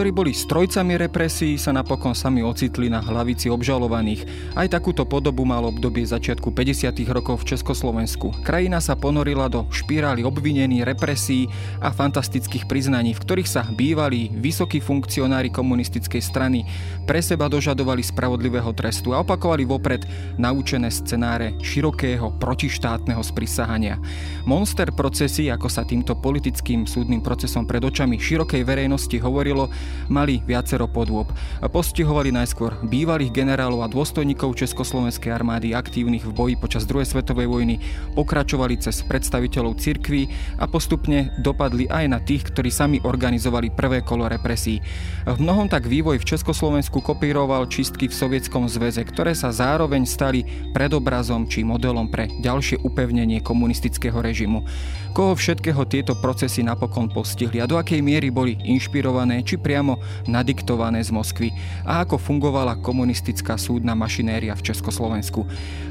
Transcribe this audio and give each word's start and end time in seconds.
ktorí 0.00 0.16
boli 0.16 0.32
strojcami 0.32 0.96
represí, 0.96 1.60
sa 1.60 1.76
napokon 1.76 2.16
sami 2.16 2.40
ocitli 2.40 2.88
na 2.88 3.04
hlavici 3.04 3.52
obžalovaných. 3.52 4.24
Aj 4.56 4.64
takúto 4.64 5.04
podobu 5.04 5.44
mal 5.44 5.60
obdobie 5.68 6.08
začiatku 6.08 6.56
50. 6.56 7.04
rokov 7.12 7.44
v 7.44 7.52
Československu. 7.52 8.32
Krajina 8.40 8.80
sa 8.80 8.96
ponorila 8.96 9.52
do 9.52 9.68
špirály 9.68 10.24
obvinení, 10.24 10.88
represí 10.88 11.52
a 11.84 11.92
fantastických 11.92 12.64
priznaní, 12.64 13.12
v 13.12 13.20
ktorých 13.20 13.44
sa 13.44 13.68
bývali 13.68 14.32
vysokí 14.32 14.80
funkcionári 14.80 15.52
komunistickej 15.52 16.24
strany 16.24 16.64
pre 17.04 17.20
seba 17.20 17.52
dožadovali 17.52 18.00
spravodlivého 18.00 18.72
trestu 18.72 19.12
a 19.12 19.20
opakovali 19.20 19.68
vopred 19.68 20.08
naučené 20.40 20.88
scenáre 20.88 21.60
širokého 21.60 22.40
protištátneho 22.40 23.20
sprisahania. 23.20 24.00
Monster 24.48 24.96
procesy, 24.96 25.52
ako 25.52 25.68
sa 25.68 25.84
týmto 25.84 26.16
politickým 26.16 26.88
súdnym 26.88 27.20
procesom 27.20 27.68
pred 27.68 27.84
očami 27.84 28.16
širokej 28.16 28.64
verejnosti 28.64 29.20
hovorilo, 29.20 29.68
mali 30.10 30.42
viacero 30.44 30.90
podôb. 30.90 31.30
Postihovali 31.60 32.34
najskôr 32.34 32.74
bývalých 32.82 33.30
generálov 33.30 33.86
a 33.86 33.88
dôstojníkov 33.88 34.58
Československej 34.58 35.30
armády 35.30 35.72
aktívnych 35.72 36.26
v 36.26 36.32
boji 36.34 36.54
počas 36.58 36.84
druhej 36.84 37.06
svetovej 37.06 37.46
vojny, 37.46 37.78
pokračovali 38.18 38.80
cez 38.82 39.02
predstaviteľov 39.06 39.78
cirkví 39.78 40.28
a 40.58 40.66
postupne 40.66 41.32
dopadli 41.40 41.86
aj 41.90 42.04
na 42.10 42.18
tých, 42.18 42.50
ktorí 42.50 42.68
sami 42.68 42.98
organizovali 43.00 43.72
prvé 43.72 44.02
kolo 44.02 44.26
represí. 44.26 44.82
V 45.24 45.38
mnohom 45.38 45.70
tak 45.70 45.86
vývoj 45.86 46.18
v 46.18 46.28
Československu 46.36 47.00
kopíroval 47.00 47.70
čistky 47.70 48.10
v 48.10 48.14
Sovietskom 48.14 48.66
zväze, 48.66 49.02
ktoré 49.06 49.32
sa 49.32 49.54
zároveň 49.54 50.04
stali 50.04 50.42
predobrazom 50.74 51.46
či 51.46 51.62
modelom 51.62 52.10
pre 52.10 52.28
ďalšie 52.42 52.82
upevnenie 52.82 53.40
komunistického 53.40 54.18
režimu. 54.18 54.66
Koho 55.10 55.34
všetkého 55.34 55.90
tieto 55.90 56.14
procesy 56.14 56.62
napokon 56.62 57.10
postihli 57.10 57.58
a 57.58 57.66
do 57.66 57.74
akej 57.74 57.98
miery 57.98 58.30
boli 58.30 58.54
inšpirované 58.62 59.42
či 59.42 59.58
priamo 59.58 59.98
nadiktované 60.30 61.02
z 61.02 61.10
Moskvy 61.10 61.50
a 61.82 62.06
ako 62.06 62.14
fungovala 62.14 62.78
komunistická 62.78 63.58
súdna 63.58 63.98
mašinéria 63.98 64.54
v 64.54 64.70
Československu. 64.70 65.42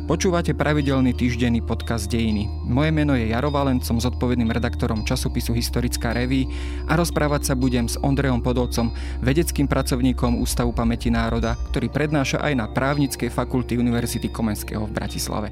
Počúvate 0.08 0.56
pravidelný 0.56 1.12
týždenný 1.14 1.60
podcast 1.60 2.08
Dejiny. 2.08 2.48
Moje 2.64 2.96
meno 2.96 3.12
je 3.14 3.30
Jaro 3.30 3.52
Valen, 3.52 3.84
som 3.84 4.00
zodpovedným 4.00 4.56
redaktorom 4.56 5.04
časopisu 5.04 5.52
Historická 5.52 6.16
reví 6.16 6.48
a 6.88 6.96
rozprávať 6.96 7.52
sa 7.52 7.54
budem 7.60 7.92
s 7.92 8.00
Ondrejom 8.00 8.40
Podolcom, 8.40 8.96
vedeckým 9.20 9.68
pracovníkom 9.68 10.40
Ústavu 10.40 10.72
pamäti 10.72 11.12
národa, 11.12 11.60
ktorý 11.76 11.92
prednáša 11.92 12.40
aj 12.40 12.54
na 12.56 12.66
právnickej 12.72 13.28
fakulty 13.28 13.76
Univerzity 13.76 14.32
Komenského 14.32 14.88
v 14.88 14.96
Bratislave. 14.96 15.52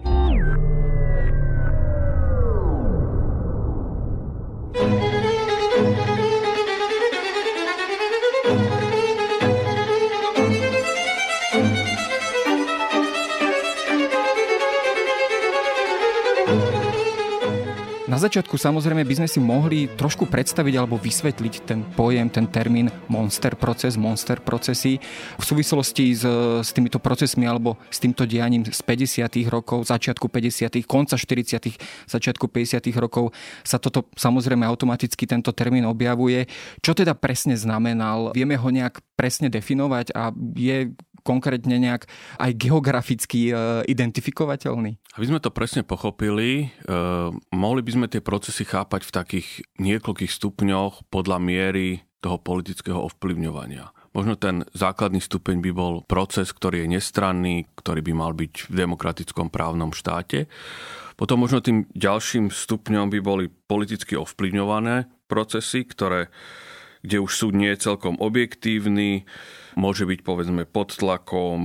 Na 18.17 18.25
začiatku 18.25 18.57
samozrejme 18.57 19.05
by 19.05 19.13
sme 19.13 19.29
si 19.29 19.37
mohli 19.37 19.85
trošku 19.93 20.25
predstaviť 20.25 20.73
alebo 20.73 20.97
vysvetliť 20.97 21.53
ten 21.69 21.85
pojem, 21.85 22.25
ten 22.33 22.49
termín 22.49 22.89
monster 23.05 23.53
proces, 23.53 23.93
monster 23.93 24.41
procesy 24.41 24.97
v 25.37 25.43
súvislosti 25.45 26.17
s, 26.17 26.25
s 26.65 26.73
týmito 26.73 26.97
procesmi 26.97 27.45
alebo 27.45 27.77
s 27.93 28.01
týmto 28.01 28.25
dianím 28.25 28.65
z 28.65 28.81
50. 28.81 29.21
rokov, 29.53 29.85
začiatku 29.85 30.33
50., 30.33 30.81
konca 30.89 31.13
40., 31.13 31.77
začiatku 32.09 32.49
50. 32.49 32.89
rokov 32.97 33.37
sa 33.61 33.77
toto 33.77 34.09
samozrejme 34.17 34.65
automaticky 34.65 35.29
tento 35.29 35.53
termín 35.53 35.85
objavuje. 35.85 36.49
Čo 36.81 36.97
teda 36.97 37.13
presne 37.13 37.53
znamenal? 37.53 38.33
Vieme 38.33 38.57
ho 38.57 38.69
nejak 38.73 38.97
presne 39.13 39.53
definovať 39.53 40.17
a 40.17 40.33
je 40.57 40.89
konkrétne 41.27 41.75
nejak 41.75 42.07
aj 42.39 42.51
geograficky 42.55 43.51
e, 43.51 43.83
identifikovateľný? 43.91 44.95
Aby 45.19 45.25
sme 45.27 45.43
to 45.43 45.51
presne 45.51 45.83
pochopili, 45.83 46.71
e, 46.87 46.95
mohli 47.51 47.81
by 47.83 47.91
sme 47.91 48.07
tie 48.07 48.23
procesy 48.23 48.63
chápať 48.63 49.03
v 49.03 49.11
takých 49.11 49.47
niekoľkých 49.83 50.31
stupňoch 50.31 51.11
podľa 51.11 51.43
miery 51.43 52.07
toho 52.23 52.39
politického 52.39 53.03
ovplyvňovania. 53.11 53.91
Možno 54.17 54.33
ten 54.33 54.65
základný 54.73 55.21
stupeň 55.21 55.61
by 55.61 55.71
bol 55.75 55.93
proces, 56.01 56.49
ktorý 56.49 56.87
je 56.87 56.97
nestranný, 56.97 57.69
ktorý 57.77 58.01
by 58.01 58.13
mal 58.17 58.33
byť 58.33 58.71
v 58.71 58.73
demokratickom 58.73 59.53
právnom 59.53 59.93
štáte. 59.93 60.49
Potom 61.13 61.45
možno 61.45 61.61
tým 61.61 61.85
ďalším 61.93 62.49
stupňom 62.49 63.13
by 63.13 63.19
boli 63.21 63.45
politicky 63.49 64.17
ovplyvňované 64.17 65.05
procesy, 65.29 65.85
ktoré, 65.85 66.33
kde 67.01 67.17
už 67.21 67.31
súd 67.33 67.53
nie 67.53 67.73
je 67.73 67.83
celkom 67.91 68.17
objektívny, 68.17 69.25
môže 69.77 70.09
byť 70.09 70.19
povedzme 70.25 70.65
pod 70.65 70.97
tlakom 70.97 71.59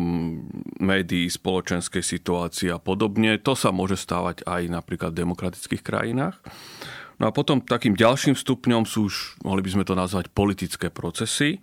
médií, 0.79 1.33
spoločenskej 1.33 2.05
situácie 2.05 2.69
a 2.69 2.77
podobne. 2.77 3.41
To 3.41 3.57
sa 3.57 3.73
môže 3.73 3.97
stávať 3.97 4.45
aj 4.45 4.69
napríklad 4.69 5.17
v 5.17 5.25
demokratických 5.25 5.83
krajinách. 5.83 6.37
No 7.17 7.31
a 7.31 7.35
potom 7.35 7.63
takým 7.63 7.97
ďalším 7.97 8.37
stupňom 8.37 8.85
sú 8.85 9.09
už, 9.09 9.41
mohli 9.47 9.63
by 9.65 9.71
sme 9.71 9.85
to 9.87 9.95
nazvať, 9.95 10.29
politické 10.35 10.91
procesy, 10.91 11.63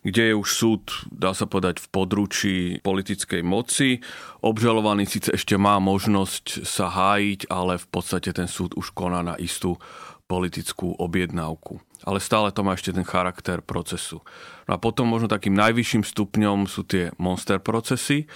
kde 0.00 0.32
je 0.32 0.34
už 0.34 0.48
súd, 0.48 0.82
dá 1.12 1.36
sa 1.36 1.44
povedať, 1.44 1.84
v 1.84 1.88
područí 1.92 2.56
politickej 2.80 3.44
moci. 3.44 4.00
Obžalovaný 4.40 5.04
síce 5.04 5.36
ešte 5.36 5.60
má 5.60 5.76
možnosť 5.76 6.64
sa 6.64 6.88
hájiť, 6.88 7.52
ale 7.52 7.76
v 7.76 7.86
podstate 7.92 8.32
ten 8.32 8.48
súd 8.48 8.72
už 8.80 8.96
koná 8.96 9.20
na 9.20 9.36
istú 9.36 9.76
politickú 10.24 10.96
objednávku. 10.96 11.84
Ale 12.06 12.18
stále 12.22 12.48
to 12.54 12.64
má 12.64 12.72
ešte 12.72 12.96
ten 12.96 13.04
charakter 13.04 13.60
procesu. 13.60 14.24
No 14.64 14.76
a 14.76 14.78
potom 14.80 15.10
možno 15.10 15.28
takým 15.28 15.52
najvyšším 15.58 16.06
stupňom 16.06 16.70
sú 16.70 16.86
tie 16.86 17.10
monster 17.20 17.58
procesy. 17.58 18.30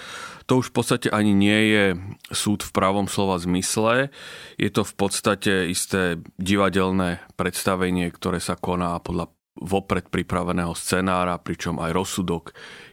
To 0.51 0.61
už 0.61 0.75
v 0.75 0.75
podstate 0.77 1.09
ani 1.09 1.33
nie 1.33 1.61
je 1.73 1.85
súd 2.35 2.61
v 2.67 2.75
pravom 2.75 3.07
slova 3.09 3.41
zmysle. 3.41 4.13
Je 4.61 4.69
to 4.69 4.85
v 4.85 4.95
podstate 4.99 5.71
isté 5.71 6.21
divadelné 6.37 7.25
predstavenie, 7.39 8.11
ktoré 8.13 8.43
sa 8.43 8.59
koná 8.59 8.99
podľa 9.01 9.33
vopred 9.55 10.11
pripraveného 10.11 10.75
scenára, 10.75 11.39
pričom 11.39 11.79
aj 11.79 11.95
rozsudok 11.95 12.45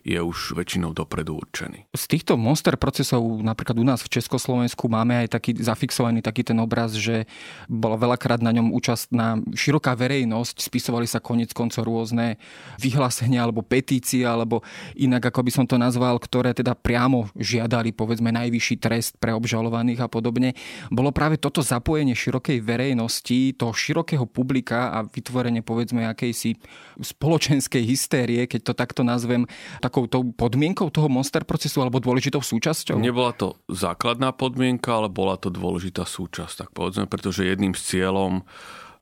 je 0.01 0.17
už 0.17 0.57
väčšinou 0.57 0.97
dopredu 0.97 1.37
určený. 1.37 1.89
Z 1.93 2.03
týchto 2.09 2.33
monster 2.37 2.73
procesov 2.77 3.21
napríklad 3.21 3.77
u 3.77 3.85
nás 3.85 4.01
v 4.01 4.09
Československu 4.17 4.89
máme 4.89 5.25
aj 5.25 5.37
taký 5.37 5.51
zafixovaný 5.61 6.25
taký 6.25 6.41
ten 6.41 6.57
obraz, 6.57 6.97
že 6.97 7.29
bola 7.69 7.97
veľakrát 7.97 8.41
na 8.41 8.49
ňom 8.49 8.73
účastná 8.73 9.37
široká 9.53 9.93
verejnosť, 9.93 10.57
spisovali 10.57 11.05
sa 11.05 11.21
konec 11.21 11.53
koncov 11.53 11.85
rôzne 11.85 12.41
vyhlásenia 12.81 13.45
alebo 13.45 13.61
petície, 13.61 14.25
alebo 14.25 14.65
inak 14.97 15.29
ako 15.29 15.45
by 15.45 15.51
som 15.53 15.65
to 15.69 15.77
nazval, 15.77 16.17
ktoré 16.17 16.57
teda 16.57 16.73
priamo 16.73 17.29
žiadali 17.37 17.93
povedzme 17.93 18.33
najvyšší 18.33 18.75
trest 18.81 19.21
pre 19.21 19.35
obžalovaných 19.37 20.01
a 20.01 20.07
podobne. 20.09 20.57
Bolo 20.89 21.13
práve 21.13 21.37
toto 21.37 21.61
zapojenie 21.61 22.17
širokej 22.17 22.63
verejnosti, 22.63 23.53
toho 23.53 23.75
širokého 23.75 24.25
publika 24.25 24.89
a 24.95 25.05
vytvorenie 25.05 25.61
povedzme 25.61 26.07
akejsi 26.09 26.57
spoločenskej 26.97 27.83
hystérie, 27.91 28.47
keď 28.49 28.71
to 28.71 28.73
takto 28.73 29.01
nazvem, 29.03 29.45
takou 29.83 29.90
tou 30.07 30.23
podmienkou 30.31 30.87
toho 30.89 31.11
monster 31.11 31.43
procesu 31.43 31.83
alebo 31.83 31.99
dôležitou 31.99 32.39
súčasťou? 32.39 32.97
Nebola 32.97 33.35
to 33.35 33.59
základná 33.67 34.31
podmienka, 34.31 34.97
ale 34.97 35.11
bola 35.11 35.35
to 35.35 35.51
dôležitá 35.51 36.07
súčasť, 36.07 36.65
tak 36.65 36.69
povedzme, 36.71 37.05
pretože 37.05 37.43
jedným 37.43 37.75
z 37.75 37.99
cieľom 37.99 38.47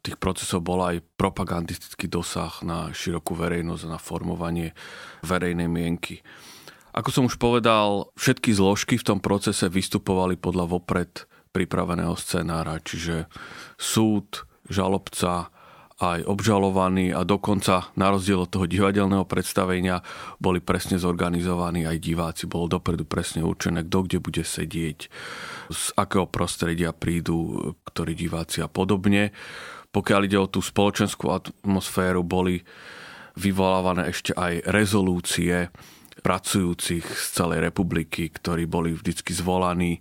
tých 0.01 0.17
procesov 0.17 0.63
bol 0.63 0.79
aj 0.81 1.03
propagandistický 1.19 2.07
dosah 2.07 2.51
na 2.63 2.89
širokú 2.95 3.35
verejnosť 3.35 3.83
a 3.85 3.93
na 3.95 3.99
formovanie 3.99 4.71
verejnej 5.27 5.67
mienky. 5.67 6.23
Ako 6.95 7.13
som 7.13 7.23
už 7.29 7.37
povedal, 7.37 8.09
všetky 8.17 8.49
zložky 8.55 8.97
v 8.97 9.07
tom 9.13 9.19
procese 9.21 9.69
vystupovali 9.69 10.39
podľa 10.39 10.65
vopred 10.65 11.29
pripraveného 11.53 12.15
scenára, 12.17 12.81
čiže 12.81 13.29
súd, 13.77 14.47
žalobca, 14.69 15.53
aj 15.99 16.23
obžalovaní 16.23 17.11
a 17.11 17.27
dokonca 17.27 17.91
na 17.99 18.07
rozdiel 18.07 18.47
od 18.47 18.49
toho 18.49 18.63
divadelného 18.63 19.27
predstavenia 19.27 19.99
boli 20.39 20.63
presne 20.63 20.95
zorganizovaní 20.95 21.83
aj 21.83 21.97
diváci. 21.99 22.47
Bolo 22.47 22.71
dopredu 22.71 23.03
presne 23.03 23.43
určené, 23.43 23.83
kto 23.83 24.07
kde 24.07 24.17
bude 24.23 24.43
sedieť, 24.47 24.99
z 25.67 25.83
akého 25.99 26.23
prostredia 26.31 26.95
prídu, 26.95 27.75
ktorí 27.83 28.15
diváci 28.15 28.63
a 28.63 28.71
podobne. 28.71 29.35
Pokiaľ 29.91 30.21
ide 30.23 30.39
o 30.39 30.47
tú 30.47 30.63
spoločenskú 30.63 31.35
atmosféru, 31.35 32.23
boli 32.23 32.63
vyvolávané 33.35 34.07
ešte 34.07 34.31
aj 34.39 34.71
rezolúcie 34.71 35.67
pracujúcich 36.23 37.03
z 37.03 37.25
celej 37.31 37.59
republiky, 37.59 38.31
ktorí 38.31 38.67
boli 38.71 38.95
vždycky 38.95 39.35
zvolaní 39.35 39.99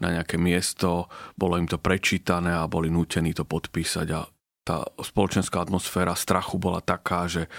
na 0.00 0.20
nejaké 0.20 0.40
miesto, 0.40 1.08
bolo 1.36 1.60
im 1.60 1.68
to 1.68 1.76
prečítané 1.76 2.56
a 2.56 2.68
boli 2.68 2.88
nútení 2.88 3.36
to 3.36 3.44
podpísať 3.44 4.08
a 4.16 4.24
tá 4.70 4.86
spoločenská 5.02 5.66
atmosféra 5.66 6.14
strachu 6.14 6.54
bola 6.62 6.78
taká, 6.78 7.26
že 7.26 7.50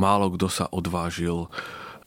málo 0.00 0.32
kto 0.32 0.48
sa 0.48 0.64
odvážil 0.72 1.52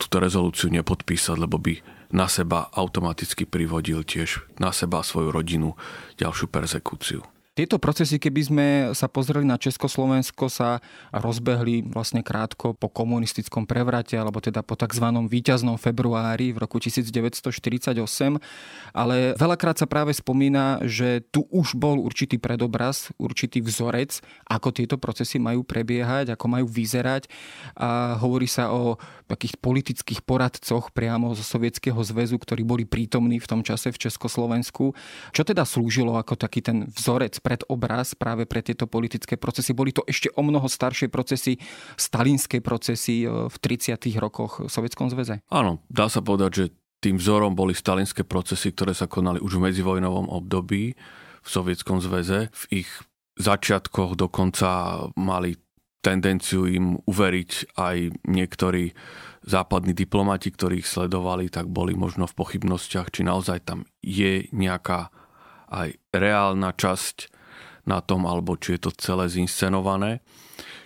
túto 0.02 0.18
rezolúciu 0.18 0.74
nepodpísať, 0.74 1.38
lebo 1.38 1.62
by 1.62 1.78
na 2.10 2.26
seba 2.26 2.74
automaticky 2.74 3.46
privodil 3.46 4.02
tiež 4.02 4.50
na 4.58 4.74
seba 4.74 5.06
svoju 5.06 5.30
rodinu 5.30 5.78
ďalšiu 6.18 6.50
persekúciu. 6.50 7.22
Tieto 7.58 7.82
procesy, 7.82 8.22
keby 8.22 8.42
sme 8.46 8.68
sa 8.94 9.10
pozreli 9.10 9.42
na 9.42 9.58
Československo, 9.58 10.46
sa 10.46 10.78
rozbehli 11.10 11.90
vlastne 11.90 12.22
krátko 12.22 12.78
po 12.78 12.86
komunistickom 12.86 13.66
prevrate, 13.66 14.14
alebo 14.14 14.38
teda 14.38 14.62
po 14.62 14.78
tzv. 14.78 15.02
víťaznom 15.26 15.82
februári 15.82 16.54
v 16.54 16.62
roku 16.62 16.78
1948, 16.78 17.98
ale 18.94 19.34
veľakrát 19.42 19.82
sa 19.82 19.90
práve 19.90 20.14
spomína, 20.14 20.86
že 20.86 21.26
tu 21.34 21.50
už 21.50 21.74
bol 21.74 21.98
určitý 21.98 22.38
predobraz, 22.38 23.10
určitý 23.18 23.66
vzorec, 23.66 24.22
ako 24.46 24.70
tieto 24.70 25.02
procesy 25.02 25.42
majú 25.42 25.66
prebiehať, 25.66 26.38
ako 26.38 26.46
majú 26.46 26.70
vyzerať 26.70 27.26
a 27.74 28.22
hovorí 28.22 28.46
sa 28.46 28.70
o 28.70 29.02
takých 29.26 29.58
politických 29.58 30.22
poradcoch 30.22 30.94
priamo 30.94 31.34
zo 31.34 31.42
Sovietskeho 31.42 31.98
zväzu, 32.06 32.38
ktorí 32.38 32.62
boli 32.62 32.86
prítomní 32.86 33.42
v 33.42 33.50
tom 33.50 33.66
čase 33.66 33.90
v 33.90 33.98
Československu. 33.98 34.94
Čo 35.34 35.42
teda 35.42 35.66
slúžilo 35.66 36.22
ako 36.22 36.38
taký 36.38 36.62
ten 36.62 36.86
vzorec 36.94 37.47
predobraz 37.48 38.12
práve 38.20 38.44
pre 38.44 38.60
tieto 38.60 38.92
politické 38.92 39.40
procesy. 39.40 39.72
Boli 39.72 39.96
to 39.96 40.04
ešte 40.04 40.28
o 40.36 40.44
mnoho 40.44 40.68
staršie 40.68 41.08
procesy, 41.08 41.56
stalinské 41.96 42.60
procesy 42.60 43.24
e, 43.24 43.48
v 43.48 43.56
30. 43.56 43.96
rokoch 44.20 44.68
v 44.68 44.68
Sovietskom 44.68 45.08
zväze. 45.08 45.40
Áno, 45.48 45.80
dá 45.88 46.12
sa 46.12 46.20
povedať, 46.20 46.52
že 46.52 46.66
tým 47.00 47.16
vzorom 47.16 47.56
boli 47.56 47.72
stalinské 47.72 48.28
procesy, 48.28 48.76
ktoré 48.76 48.92
sa 48.92 49.08
konali 49.08 49.40
už 49.40 49.56
v 49.56 49.72
medzivojnovom 49.72 50.28
období 50.28 50.92
v 51.40 51.48
Sovietskom 51.48 52.04
zväze. 52.04 52.52
V 52.52 52.84
ich 52.84 52.90
začiatkoch 53.40 54.20
dokonca 54.20 55.00
mali 55.16 55.56
tendenciu 56.04 56.68
im 56.68 57.00
uveriť 57.08 57.80
aj 57.80 57.96
niektorí 58.28 58.92
západní 59.48 59.96
diplomati, 59.96 60.52
ktorí 60.52 60.84
ich 60.84 60.90
sledovali, 60.90 61.48
tak 61.48 61.72
boli 61.72 61.96
možno 61.96 62.28
v 62.28 62.36
pochybnostiach, 62.36 63.14
či 63.14 63.24
naozaj 63.24 63.64
tam 63.64 63.88
je 64.04 64.52
nejaká 64.52 65.14
aj 65.68 66.00
reálna 66.16 66.72
časť 66.76 67.37
na 67.88 68.04
tom, 68.04 68.28
alebo 68.28 68.60
či 68.60 68.76
je 68.76 68.88
to 68.88 68.92
celé 68.94 69.32
zinscenované. 69.32 70.20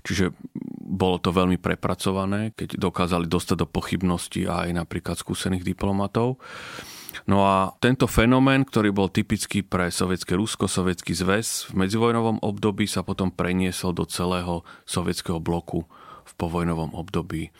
Čiže 0.05 0.33
bolo 0.81 1.21
to 1.21 1.33
veľmi 1.33 1.57
prepracované, 1.61 2.53
keď 2.57 2.77
dokázali 2.77 3.25
dostať 3.29 3.57
do 3.65 3.67
pochybnosti 3.69 4.45
aj 4.49 4.73
napríklad 4.73 5.17
skúsených 5.17 5.65
diplomatov. 5.65 6.41
No 7.27 7.43
a 7.45 7.75
tento 7.83 8.07
fenomén, 8.07 8.63
ktorý 8.65 8.89
bol 8.95 9.11
typický 9.11 9.61
pre 9.61 9.91
sovietské 9.91 10.33
Rusko, 10.33 10.65
sovietský 10.65 11.13
zväz, 11.13 11.69
v 11.69 11.85
medzivojnovom 11.85 12.41
období 12.41 12.87
sa 12.87 13.03
potom 13.05 13.29
preniesol 13.29 13.93
do 13.93 14.07
celého 14.07 14.65
sovietského 14.87 15.37
bloku 15.37 15.85
v 16.25 16.31
povojnovom 16.39 16.95
období. 16.97 17.51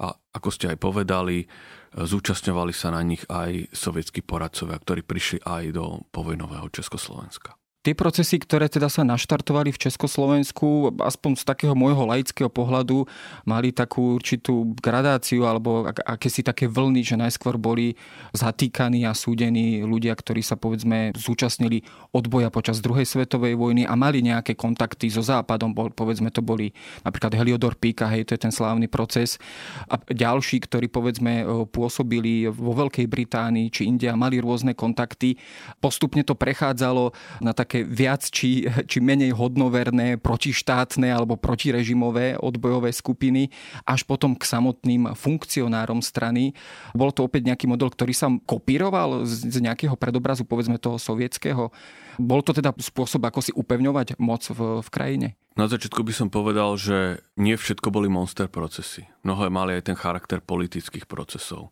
A 0.00 0.16
ako 0.32 0.48
ste 0.48 0.72
aj 0.72 0.78
povedali, 0.80 1.44
zúčastňovali 1.92 2.72
sa 2.72 2.94
na 2.96 3.04
nich 3.04 3.20
aj 3.28 3.68
sovietskí 3.76 4.24
poradcovia, 4.24 4.80
ktorí 4.80 5.04
prišli 5.04 5.38
aj 5.44 5.76
do 5.76 6.00
povojnového 6.14 6.72
Československa. 6.72 7.59
Tie 7.80 7.96
procesy, 7.96 8.36
ktoré 8.36 8.68
teda 8.68 8.92
sa 8.92 9.08
naštartovali 9.08 9.72
v 9.72 9.80
Československu, 9.88 11.00
aspoň 11.00 11.40
z 11.40 11.44
takého 11.48 11.72
môjho 11.72 12.04
laického 12.04 12.52
pohľadu, 12.52 13.08
mali 13.48 13.72
takú 13.72 14.20
určitú 14.20 14.76
gradáciu 14.76 15.48
alebo 15.48 15.88
akési 15.88 16.44
také 16.44 16.68
vlny, 16.68 17.00
že 17.00 17.16
najskôr 17.16 17.56
boli 17.56 17.96
zatýkaní 18.36 19.08
a 19.08 19.16
súdení 19.16 19.80
ľudia, 19.80 20.12
ktorí 20.12 20.44
sa 20.44 20.60
povedzme 20.60 21.16
zúčastnili 21.16 21.80
odboja 22.12 22.52
počas 22.52 22.84
druhej 22.84 23.08
svetovej 23.08 23.56
vojny 23.56 23.88
a 23.88 23.96
mali 23.96 24.20
nejaké 24.20 24.60
kontakty 24.60 25.08
so 25.08 25.24
západom, 25.24 25.72
povedzme 25.72 26.28
to 26.28 26.44
boli 26.44 26.76
napríklad 27.00 27.32
Heliodor 27.32 27.80
Píka, 27.80 28.12
hej, 28.12 28.28
to 28.28 28.36
je 28.36 28.44
ten 28.44 28.52
slávny 28.52 28.92
proces. 28.92 29.40
A 29.88 29.96
ďalší, 29.96 30.68
ktorí 30.68 30.92
povedzme 30.92 31.48
pôsobili 31.72 32.44
vo 32.52 32.76
Veľkej 32.76 33.08
Británii 33.08 33.72
či 33.72 33.88
India, 33.88 34.12
mali 34.20 34.36
rôzne 34.36 34.76
kontakty. 34.76 35.40
Postupne 35.80 36.20
to 36.28 36.36
prechádzalo 36.36 37.16
na 37.40 37.56
tak 37.56 37.69
také 37.70 37.86
viac 37.86 38.26
či, 38.26 38.66
či 38.66 38.98
menej 38.98 39.30
hodnoverné 39.30 40.18
protištátne 40.18 41.06
alebo 41.06 41.38
protirežimové 41.38 42.34
odbojové 42.34 42.90
skupiny 42.90 43.46
až 43.86 44.02
potom 44.02 44.34
k 44.34 44.42
samotným 44.42 45.14
funkcionárom 45.14 46.02
strany. 46.02 46.50
Bol 46.98 47.14
to 47.14 47.30
opäť 47.30 47.46
nejaký 47.46 47.70
model, 47.70 47.94
ktorý 47.94 48.10
sa 48.10 48.26
kopíroval 48.42 49.22
z 49.22 49.62
nejakého 49.62 49.94
predobrazu, 49.94 50.42
povedzme 50.42 50.82
toho 50.82 50.98
sovietského. 50.98 51.70
Bol 52.18 52.42
to 52.42 52.50
teda 52.50 52.74
spôsob, 52.74 53.22
ako 53.22 53.38
si 53.38 53.54
upevňovať 53.54 54.18
moc 54.18 54.42
v, 54.50 54.82
v 54.82 54.88
krajine? 54.90 55.28
Na 55.54 55.70
začiatku 55.70 56.02
by 56.02 56.10
som 56.10 56.26
povedal, 56.26 56.74
že 56.74 57.22
nie 57.38 57.54
všetko 57.54 57.94
boli 57.94 58.10
monster 58.10 58.50
procesy. 58.50 59.06
Mnohé 59.22 59.46
mali 59.46 59.78
aj 59.78 59.94
ten 59.94 59.94
charakter 59.94 60.42
politických 60.42 61.06
procesov. 61.06 61.70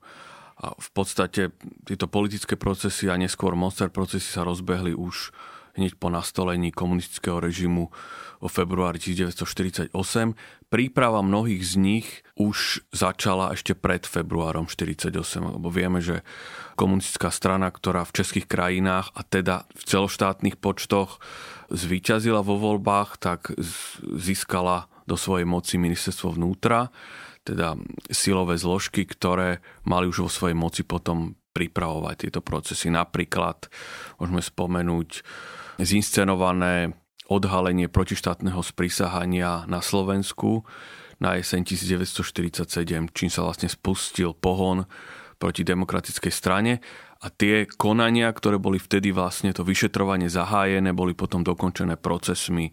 A 0.62 0.74
v 0.78 0.90
podstate 0.94 1.50
tieto 1.82 2.06
politické 2.06 2.54
procesy 2.54 3.10
a 3.10 3.18
neskôr 3.18 3.58
monster 3.58 3.90
procesy 3.90 4.30
sa 4.30 4.46
rozbehli 4.46 4.94
už 4.94 5.34
hneď 5.78 5.94
po 5.96 6.10
nastolení 6.10 6.74
komunistického 6.74 7.38
režimu 7.38 7.94
vo 8.38 8.48
februári 8.50 8.98
1948. 8.98 9.94
Príprava 10.68 11.24
mnohých 11.24 11.62
z 11.64 11.74
nich 11.78 12.06
už 12.38 12.86
začala 12.92 13.54
ešte 13.54 13.72
pred 13.72 14.04
februárom 14.04 14.66
1948, 14.68 15.56
lebo 15.58 15.68
vieme, 15.70 15.98
že 16.02 16.26
komunistická 16.78 17.32
strana, 17.32 17.70
ktorá 17.70 18.04
v 18.06 18.14
českých 18.22 18.46
krajinách 18.46 19.10
a 19.14 19.22
teda 19.26 19.66
v 19.74 19.82
celoštátnych 19.82 20.60
počtoch 20.60 21.18
zvíťazila 21.72 22.44
vo 22.46 22.58
voľbách, 22.58 23.18
tak 23.18 23.54
získala 24.02 24.86
do 25.08 25.16
svojej 25.16 25.48
moci 25.48 25.80
ministerstvo 25.80 26.36
vnútra, 26.36 26.92
teda 27.42 27.80
silové 28.12 28.60
zložky, 28.60 29.08
ktoré 29.08 29.64
mali 29.88 30.04
už 30.04 30.28
vo 30.28 30.30
svojej 30.30 30.52
moci 30.52 30.84
potom 30.84 31.32
pripravovať 31.56 32.28
tieto 32.28 32.40
procesy. 32.44 32.92
Napríklad 32.92 33.72
môžeme 34.20 34.44
spomenúť 34.44 35.24
zinscenované 35.78 36.92
odhalenie 37.28 37.88
protištátneho 37.88 38.62
sprisahania 38.62 39.68
na 39.68 39.84
Slovensku 39.84 40.64
na 41.18 41.34
jeseň 41.34 41.66
1947, 41.66 43.10
čím 43.10 43.30
sa 43.30 43.42
vlastne 43.42 43.68
spustil 43.68 44.32
pohon 44.32 44.86
proti 45.38 45.62
demokratickej 45.62 46.32
strane 46.34 46.82
a 47.18 47.26
tie 47.30 47.66
konania, 47.66 48.30
ktoré 48.30 48.62
boli 48.62 48.78
vtedy 48.78 49.10
vlastne 49.10 49.50
to 49.50 49.66
vyšetrovanie 49.66 50.30
zahájené, 50.30 50.94
boli 50.94 51.18
potom 51.18 51.42
dokončené 51.42 51.98
procesmi 51.98 52.70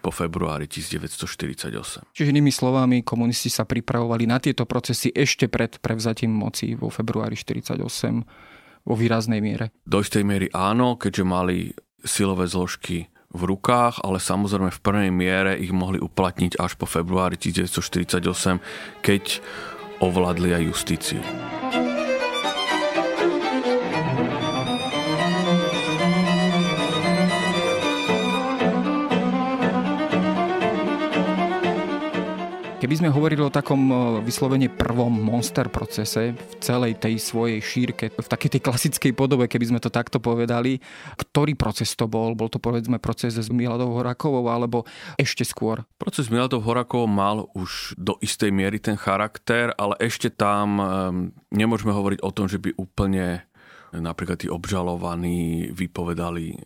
po 0.00 0.10
februári 0.10 0.66
1948. 0.66 2.16
Čiže 2.16 2.28
inými 2.32 2.50
slovami, 2.50 3.04
komunisti 3.04 3.52
sa 3.52 3.68
pripravovali 3.68 4.24
na 4.26 4.40
tieto 4.40 4.64
procesy 4.64 5.12
ešte 5.12 5.46
pred 5.46 5.78
prevzatím 5.78 6.32
moci 6.32 6.74
vo 6.74 6.88
februári 6.88 7.36
1948 7.36 8.84
vo 8.84 8.94
výraznej 8.96 9.40
miere. 9.40 9.72
Do 9.84 10.00
istej 10.00 10.24
miery 10.24 10.48
áno, 10.52 11.00
keďže 11.00 11.24
mali 11.24 11.72
silové 12.04 12.46
zložky 12.46 13.08
v 13.34 13.42
rukách, 13.50 13.98
ale 14.06 14.22
samozrejme 14.22 14.70
v 14.70 14.82
prvej 14.84 15.10
miere 15.10 15.58
ich 15.58 15.74
mohli 15.74 15.98
uplatniť 15.98 16.62
až 16.62 16.78
po 16.78 16.86
februári 16.86 17.34
1948, 17.34 19.02
keď 19.02 19.42
ovládli 19.98 20.54
aj 20.54 20.62
justíciu. 20.70 21.20
Keby 32.84 33.00
sme 33.00 33.16
hovorili 33.16 33.40
o 33.40 33.48
takom 33.48 33.80
e, 33.88 33.94
vyslovene 34.28 34.68
prvom 34.68 35.08
monster 35.08 35.72
procese 35.72 36.36
v 36.36 36.52
celej 36.60 37.00
tej 37.00 37.16
svojej 37.16 37.56
šírke, 37.56 38.12
v 38.12 38.28
takej 38.28 38.52
tej 38.52 38.60
klasickej 38.60 39.16
podobe, 39.16 39.48
keby 39.48 39.72
sme 39.72 39.80
to 39.80 39.88
takto 39.88 40.20
povedali, 40.20 40.84
ktorý 41.16 41.56
proces 41.56 41.96
to 41.96 42.04
bol? 42.04 42.36
Bol 42.36 42.52
to 42.52 42.60
povedzme 42.60 43.00
proces 43.00 43.40
s 43.40 43.48
Miladou 43.48 43.88
Horakovou 43.96 44.52
alebo 44.52 44.84
ešte 45.16 45.48
skôr? 45.48 45.80
Proces 45.96 46.28
Miladou 46.28 46.60
Horakovou 46.60 47.08
mal 47.08 47.48
už 47.56 47.96
do 47.96 48.20
istej 48.20 48.52
miery 48.52 48.76
ten 48.76 49.00
charakter, 49.00 49.72
ale 49.80 49.96
ešte 50.04 50.28
tam 50.28 50.76
nemôžeme 51.48 51.88
hovoriť 51.88 52.20
o 52.20 52.30
tom, 52.36 52.52
že 52.52 52.60
by 52.60 52.76
úplne 52.76 53.48
napríklad 54.00 54.42
tí 54.42 54.48
obžalovaní 54.50 55.70
vypovedali 55.70 56.46
e, 56.50 56.58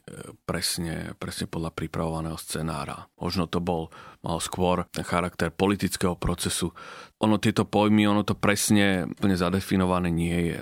presne, 0.48 1.12
presne 1.20 1.44
podľa 1.44 1.74
pripravovaného 1.76 2.38
scenára. 2.40 3.08
Možno 3.20 3.44
to 3.44 3.60
bol, 3.60 3.92
mal 4.24 4.40
skôr 4.40 4.88
ten 4.88 5.04
charakter 5.04 5.52
politického 5.52 6.16
procesu. 6.16 6.72
Ono 7.20 7.36
tieto 7.36 7.68
pojmy, 7.68 8.08
ono 8.08 8.24
to 8.24 8.32
presne 8.32 9.08
úplne 9.08 9.36
zadefinované 9.36 10.08
nie 10.08 10.38
je. 10.54 10.58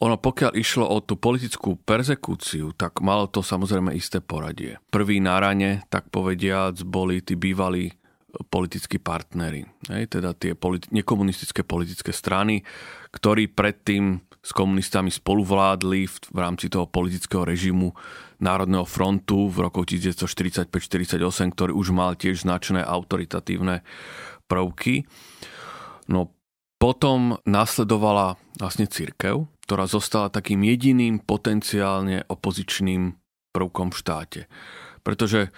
Ono 0.00 0.16
pokiaľ 0.16 0.56
išlo 0.56 0.88
o 0.88 1.04
tú 1.04 1.20
politickú 1.20 1.76
perzekúciu, 1.76 2.72
tak 2.72 3.04
malo 3.04 3.28
to 3.28 3.44
samozrejme 3.44 3.92
isté 3.92 4.24
poradie. 4.24 4.80
Prvý 4.88 5.20
na 5.20 5.36
rane, 5.36 5.84
tak 5.92 6.08
povediac, 6.08 6.80
boli 6.88 7.20
tí 7.20 7.36
bývalí 7.36 7.92
politickí 8.30 9.02
partnery, 9.02 9.66
teda 9.90 10.32
tie 10.38 10.54
politi- 10.54 10.88
nekomunistické 10.94 11.66
politické 11.66 12.14
strany, 12.14 12.62
ktorí 13.10 13.50
predtým 13.50 14.22
s 14.40 14.50
komunistami 14.56 15.12
spoluvládli 15.12 16.08
v, 16.08 16.16
v 16.32 16.38
rámci 16.40 16.72
toho 16.72 16.88
politického 16.88 17.44
režimu 17.44 17.92
Národného 18.40 18.88
frontu 18.88 19.52
v 19.52 19.68
roku 19.68 19.84
1945-48, 19.84 21.20
ktorý 21.52 21.72
už 21.76 21.92
mal 21.92 22.16
tiež 22.16 22.48
značné 22.48 22.80
autoritatívne 22.80 23.84
prvky. 24.48 25.04
No 26.08 26.32
potom 26.80 27.36
nasledovala 27.44 28.40
vlastne 28.56 28.88
církev, 28.88 29.44
ktorá 29.68 29.84
zostala 29.84 30.32
takým 30.32 30.64
jediným 30.64 31.20
potenciálne 31.20 32.24
opozičným 32.24 33.20
prvkom 33.52 33.92
v 33.92 33.96
štáte. 34.00 34.40
Pretože 35.04 35.52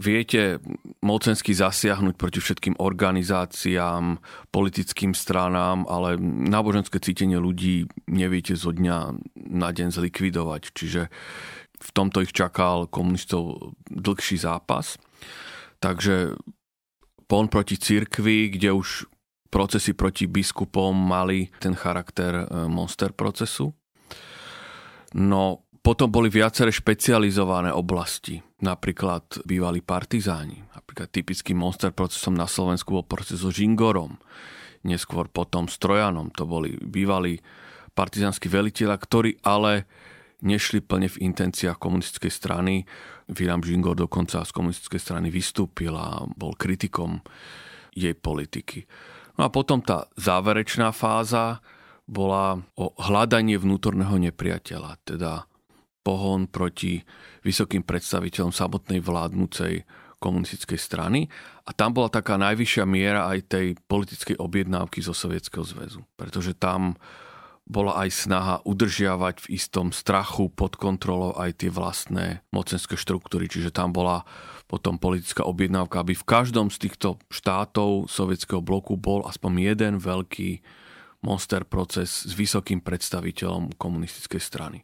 viete 0.00 0.64
mocensky 1.04 1.52
zasiahnuť 1.52 2.16
proti 2.16 2.40
všetkým 2.40 2.80
organizáciám, 2.80 4.16
politickým 4.48 5.12
stranám, 5.12 5.84
ale 5.84 6.16
náboženské 6.48 6.96
cítenie 7.04 7.36
ľudí 7.36 7.84
neviete 8.08 8.56
zo 8.56 8.72
dňa 8.72 8.98
na 9.36 9.68
deň 9.68 9.92
zlikvidovať. 9.92 10.62
Čiže 10.72 11.12
v 11.80 11.90
tomto 11.92 12.24
ich 12.24 12.32
čakal 12.32 12.88
komunistov 12.88 13.76
dlhší 13.92 14.40
zápas. 14.40 14.96
Takže 15.80 16.36
pon 17.28 17.46
proti 17.52 17.76
cirkvi, 17.76 18.52
kde 18.56 18.72
už 18.72 19.04
procesy 19.52 19.92
proti 19.92 20.24
biskupom 20.24 20.96
mali 20.96 21.52
ten 21.60 21.76
charakter 21.76 22.44
e, 22.44 22.68
monster 22.68 23.12
procesu. 23.12 23.74
No 25.14 25.66
potom 25.80 26.12
boli 26.12 26.28
viaceré 26.28 26.68
špecializované 26.68 27.72
oblasti, 27.72 28.36
napríklad 28.60 29.48
bývalí 29.48 29.80
partizáni. 29.80 30.60
Napríklad 30.76 31.08
typickým 31.08 31.56
monster 31.56 31.88
procesom 31.88 32.36
na 32.36 32.44
Slovensku 32.44 33.00
bol 33.00 33.06
proces 33.08 33.40
so 33.40 33.48
Žingorom, 33.48 34.20
neskôr 34.84 35.32
potom 35.32 35.72
s 35.72 35.80
Trojanom. 35.80 36.28
To 36.36 36.44
boli 36.44 36.76
bývalí 36.76 37.40
partizánsky 37.96 38.52
veliteľa, 38.52 38.96
ktorí 39.00 39.40
ale 39.40 39.88
nešli 40.44 40.80
plne 40.84 41.08
v 41.08 41.20
intenciách 41.32 41.76
komunistickej 41.76 42.32
strany. 42.32 42.84
William 43.32 43.60
Žingor 43.60 43.96
dokonca 43.96 44.44
z 44.44 44.52
komunistickej 44.52 45.00
strany 45.00 45.28
vystúpil 45.28 45.92
a 45.96 46.24
bol 46.24 46.56
kritikom 46.56 47.20
jej 47.92 48.16
politiky. 48.16 48.84
No 49.36 49.48
a 49.48 49.52
potom 49.52 49.80
tá 49.80 50.08
záverečná 50.16 50.92
fáza 50.92 51.64
bola 52.04 52.58
o 52.76 52.92
hľadanie 52.98 53.56
vnútorného 53.56 54.18
nepriateľa, 54.18 55.00
teda 55.06 55.49
pohon 56.00 56.48
proti 56.48 57.04
vysokým 57.44 57.84
predstaviteľom 57.84 58.52
samotnej 58.52 59.00
vládnucej 59.04 59.84
komunistickej 60.20 60.78
strany. 60.78 61.26
A 61.64 61.72
tam 61.72 61.96
bola 61.96 62.12
taká 62.12 62.36
najvyššia 62.36 62.84
miera 62.84 63.28
aj 63.32 63.38
tej 63.48 63.66
politickej 63.88 64.36
objednávky 64.36 65.00
zo 65.00 65.16
Sovietskeho 65.16 65.64
zväzu, 65.64 66.04
pretože 66.20 66.52
tam 66.52 67.00
bola 67.70 68.02
aj 68.02 68.10
snaha 68.26 68.56
udržiavať 68.66 69.46
v 69.46 69.50
istom 69.54 69.94
strachu 69.94 70.50
pod 70.50 70.74
kontrolou 70.74 71.38
aj 71.38 71.62
tie 71.62 71.70
vlastné 71.70 72.42
mocenské 72.50 72.98
štruktúry, 72.98 73.46
čiže 73.46 73.70
tam 73.70 73.94
bola 73.94 74.26
potom 74.66 74.98
politická 74.98 75.46
objednávka, 75.46 76.02
aby 76.02 76.18
v 76.18 76.26
každom 76.26 76.66
z 76.74 76.90
týchto 76.90 77.22
štátov 77.30 78.10
sovietského 78.10 78.58
bloku 78.58 78.98
bol 78.98 79.22
aspoň 79.22 79.52
jeden 79.74 79.94
veľký 80.02 80.62
monster 81.22 81.62
proces 81.62 82.26
s 82.26 82.32
vysokým 82.34 82.82
predstaviteľom 82.82 83.78
komunistickej 83.78 84.42
strany. 84.42 84.82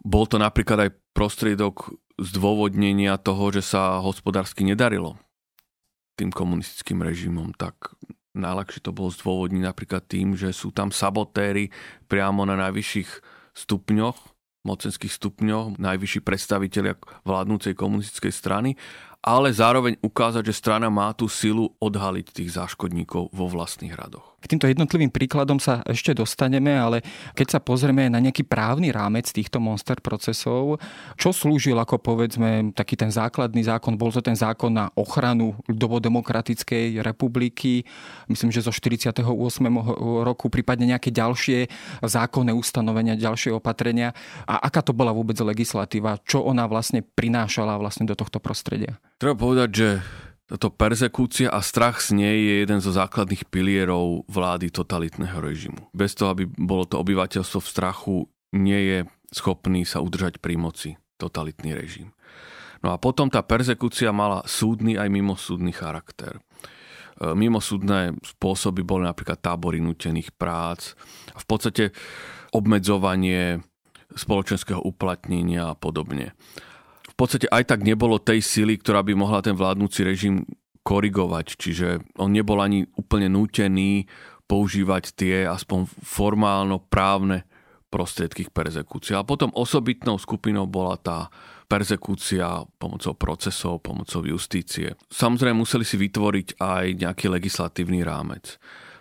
Bol 0.00 0.24
to 0.24 0.40
napríklad 0.40 0.88
aj 0.88 0.90
prostriedok 1.12 1.92
zdôvodnenia 2.20 3.16
toho, 3.20 3.52
že 3.52 3.64
sa 3.64 4.00
hospodársky 4.00 4.64
nedarilo 4.64 5.16
tým 6.20 6.28
komunistickým 6.28 7.00
režimom, 7.00 7.56
tak 7.56 7.96
najľahšie 8.36 8.84
to 8.84 8.92
bolo 8.92 9.08
zdôvodniť 9.08 9.62
napríklad 9.64 10.04
tým, 10.04 10.36
že 10.36 10.52
sú 10.52 10.68
tam 10.68 10.92
sabotéry 10.92 11.72
priamo 12.12 12.44
na 12.44 12.60
najvyšších 12.60 13.10
stupňoch, 13.56 14.16
mocenských 14.68 15.08
stupňoch, 15.08 15.80
najvyšší 15.80 16.20
predstaviteľi 16.20 17.00
vládnúcej 17.24 17.72
komunistickej 17.72 18.32
strany 18.32 18.76
ale 19.20 19.52
zároveň 19.52 20.00
ukázať, 20.00 20.48
že 20.48 20.56
strana 20.56 20.88
má 20.88 21.12
tú 21.12 21.28
silu 21.28 21.76
odhaliť 21.76 22.32
tých 22.32 22.56
záškodníkov 22.56 23.28
vo 23.28 23.46
vlastných 23.52 23.92
radoch. 23.92 24.24
K 24.40 24.56
týmto 24.56 24.64
jednotlivým 24.64 25.12
príkladom 25.12 25.60
sa 25.60 25.84
ešte 25.84 26.16
dostaneme, 26.16 26.72
ale 26.72 27.04
keď 27.36 27.46
sa 27.52 27.60
pozrieme 27.60 28.08
na 28.08 28.16
nejaký 28.16 28.48
právny 28.48 28.88
rámec 28.88 29.28
týchto 29.28 29.60
monster 29.60 30.00
procesov, 30.00 30.80
čo 31.20 31.36
slúžil 31.36 31.76
ako 31.76 32.00
povedzme 32.00 32.72
taký 32.72 32.96
ten 32.96 33.12
základný 33.12 33.60
zákon, 33.60 34.00
bol 34.00 34.08
to 34.08 34.24
ten 34.24 34.32
zákon 34.32 34.72
na 34.72 34.88
ochranu 34.96 35.52
ľudovodemokratickej 35.68 37.04
republiky, 37.04 37.84
myslím, 38.32 38.48
že 38.48 38.64
zo 38.64 38.72
48. 38.72 39.20
roku, 40.24 40.48
prípadne 40.48 40.88
nejaké 40.96 41.12
ďalšie 41.12 41.68
zákonné 42.00 42.56
ustanovenia, 42.56 43.20
ďalšie 43.20 43.52
opatrenia. 43.52 44.16
A 44.48 44.56
aká 44.64 44.80
to 44.80 44.96
bola 44.96 45.12
vôbec 45.12 45.36
legislatíva? 45.36 46.16
Čo 46.24 46.48
ona 46.48 46.64
vlastne 46.64 47.04
prinášala 47.04 47.76
vlastne 47.76 48.08
do 48.08 48.16
tohto 48.16 48.40
prostredia? 48.40 48.96
Treba 49.20 49.36
povedať, 49.36 49.70
že 49.76 49.88
táto 50.48 50.72
perzekúcia 50.72 51.52
a 51.52 51.60
strach 51.60 52.00
z 52.00 52.16
nej 52.16 52.40
je 52.40 52.54
jeden 52.64 52.80
zo 52.80 52.88
základných 52.88 53.52
pilierov 53.52 54.24
vlády 54.32 54.72
totalitného 54.72 55.36
režimu. 55.44 55.92
Bez 55.92 56.16
toho, 56.16 56.32
aby 56.32 56.48
bolo 56.48 56.88
to 56.88 56.96
obyvateľstvo 56.96 57.60
v 57.60 57.68
strachu, 57.68 58.16
nie 58.56 58.80
je 58.80 58.98
schopný 59.28 59.84
sa 59.84 60.00
udržať 60.00 60.40
pri 60.40 60.56
moci 60.56 60.96
totalitný 61.20 61.76
režim. 61.76 62.16
No 62.80 62.96
a 62.96 62.98
potom 62.98 63.28
tá 63.28 63.44
perzekúcia 63.44 64.08
mala 64.08 64.40
súdny 64.48 64.96
aj 64.96 65.12
mimosúdny 65.12 65.76
charakter. 65.76 66.40
E, 66.40 67.36
mimosúdne 67.36 68.16
spôsoby 68.24 68.80
boli 68.80 69.04
napríklad 69.04 69.36
tábory 69.36 69.84
nutených 69.84 70.32
prác 70.32 70.96
v 71.36 71.44
podstate 71.44 71.92
obmedzovanie 72.56 73.60
spoločenského 74.16 74.80
uplatnenia 74.80 75.76
a 75.76 75.78
podobne 75.78 76.32
podstate 77.20 77.46
aj 77.52 77.68
tak 77.68 77.84
nebolo 77.84 78.16
tej 78.16 78.40
sily, 78.40 78.80
ktorá 78.80 79.04
by 79.04 79.12
mohla 79.12 79.44
ten 79.44 79.52
vládnúci 79.52 80.00
režim 80.00 80.48
korigovať. 80.80 81.60
Čiže 81.60 82.16
on 82.16 82.32
nebol 82.32 82.56
ani 82.64 82.88
úplne 82.96 83.28
nútený 83.28 84.08
používať 84.48 85.14
tie 85.14 85.44
aspoň 85.44 85.86
formálno 86.00 86.80
právne 86.80 87.44
prostriedky 87.92 88.48
k 88.48 88.54
perzekúcii. 88.54 89.14
A 89.18 89.26
potom 89.26 89.52
osobitnou 89.52 90.16
skupinou 90.16 90.64
bola 90.64 90.96
tá 90.96 91.28
perzekúcia 91.70 92.66
pomocou 92.82 93.14
procesov, 93.14 93.82
pomocou 93.82 94.26
justície. 94.26 94.98
Samozrejme 95.06 95.54
museli 95.54 95.86
si 95.86 95.94
vytvoriť 95.94 96.58
aj 96.58 96.84
nejaký 96.98 97.26
legislatívny 97.30 98.02
rámec. 98.02 98.58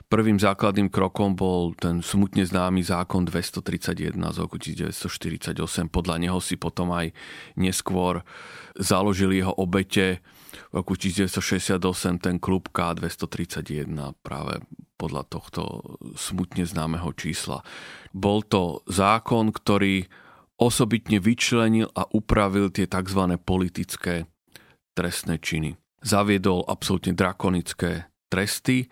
Prvým 0.09 0.41
základným 0.41 0.89
krokom 0.89 1.37
bol 1.37 1.77
ten 1.77 2.01
smutne 2.01 2.41
známy 2.41 2.81
zákon 2.81 3.29
231 3.29 4.17
z 4.17 4.37
roku 4.41 4.57
1948. 4.57 5.53
Podľa 5.85 6.15
neho 6.17 6.41
si 6.41 6.57
potom 6.57 6.89
aj 6.97 7.13
neskôr 7.53 8.25
založili 8.73 9.37
jeho 9.37 9.53
obete 9.53 10.17
v 10.73 10.81
roku 10.81 10.97
1968 10.97 12.25
ten 12.25 12.41
klub 12.41 12.73
K231 12.73 13.85
práve 14.25 14.65
podľa 14.97 15.29
tohto 15.29 15.61
smutne 16.17 16.65
známeho 16.65 17.13
čísla. 17.13 17.61
Bol 18.09 18.41
to 18.49 18.81
zákon, 18.89 19.53
ktorý 19.53 20.09
osobitne 20.57 21.21
vyčlenil 21.21 21.85
a 21.93 22.09
upravil 22.09 22.73
tie 22.73 22.89
tzv. 22.89 23.37
politické 23.37 24.25
trestné 24.97 25.37
činy. 25.37 25.77
Zaviedol 26.01 26.65
absolútne 26.65 27.13
drakonické 27.13 28.09
tresty, 28.29 28.89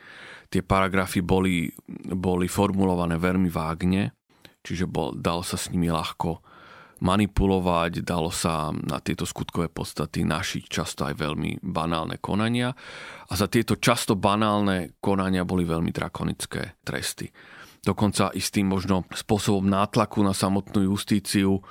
tie 0.48 0.64
paragrafy 0.64 1.22
boli, 1.24 1.68
boli 2.16 2.48
formulované 2.48 3.20
veľmi 3.20 3.52
vágne, 3.52 4.16
čiže 4.64 4.88
bol, 4.88 5.16
dalo 5.16 5.44
sa 5.44 5.60
s 5.60 5.72
nimi 5.72 5.92
ľahko 5.92 6.44
manipulovať, 6.98 8.02
dalo 8.02 8.34
sa 8.34 8.74
na 8.74 8.98
tieto 8.98 9.26
skutkové 9.28 9.70
podstaty 9.70 10.26
našiť 10.26 10.64
často 10.66 11.06
aj 11.06 11.14
veľmi 11.14 11.62
banálne 11.62 12.18
konania 12.18 12.74
a 13.30 13.34
za 13.38 13.46
tieto 13.46 13.78
často 13.78 14.18
banálne 14.18 14.98
konania 14.98 15.46
boli 15.46 15.62
veľmi 15.62 15.94
drakonické 15.94 16.82
tresty. 16.82 17.30
Dokonca 17.86 18.34
i 18.34 18.42
s 18.42 18.50
tým 18.50 18.74
možno 18.74 19.06
spôsobom 19.14 19.70
nátlaku 19.70 20.26
na 20.26 20.34
samotnú 20.34 20.90
justíciu 20.90 21.62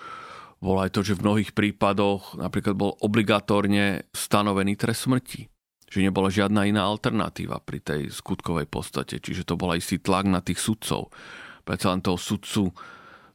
bolo 0.57 0.79
aj 0.81 0.95
to, 0.95 1.05
že 1.05 1.19
v 1.19 1.25
mnohých 1.27 1.51
prípadoch 1.53 2.39
napríklad 2.39 2.79
bol 2.79 2.97
obligatórne 3.03 4.09
stanovený 4.15 4.79
trest 4.79 5.11
smrti 5.11 5.56
že 5.87 6.03
nebola 6.03 6.29
žiadna 6.29 6.67
iná 6.67 6.83
alternatíva 6.83 7.63
pri 7.63 7.79
tej 7.79 8.03
skutkovej 8.11 8.67
podstate. 8.67 9.23
Čiže 9.23 9.47
to 9.47 9.55
bol 9.55 9.71
istý 9.73 10.03
tlak 10.03 10.27
na 10.27 10.43
tých 10.43 10.59
sudcov. 10.59 11.15
Preto 11.63 11.91
len 11.91 12.03
toho 12.03 12.19
sudcu 12.19 12.75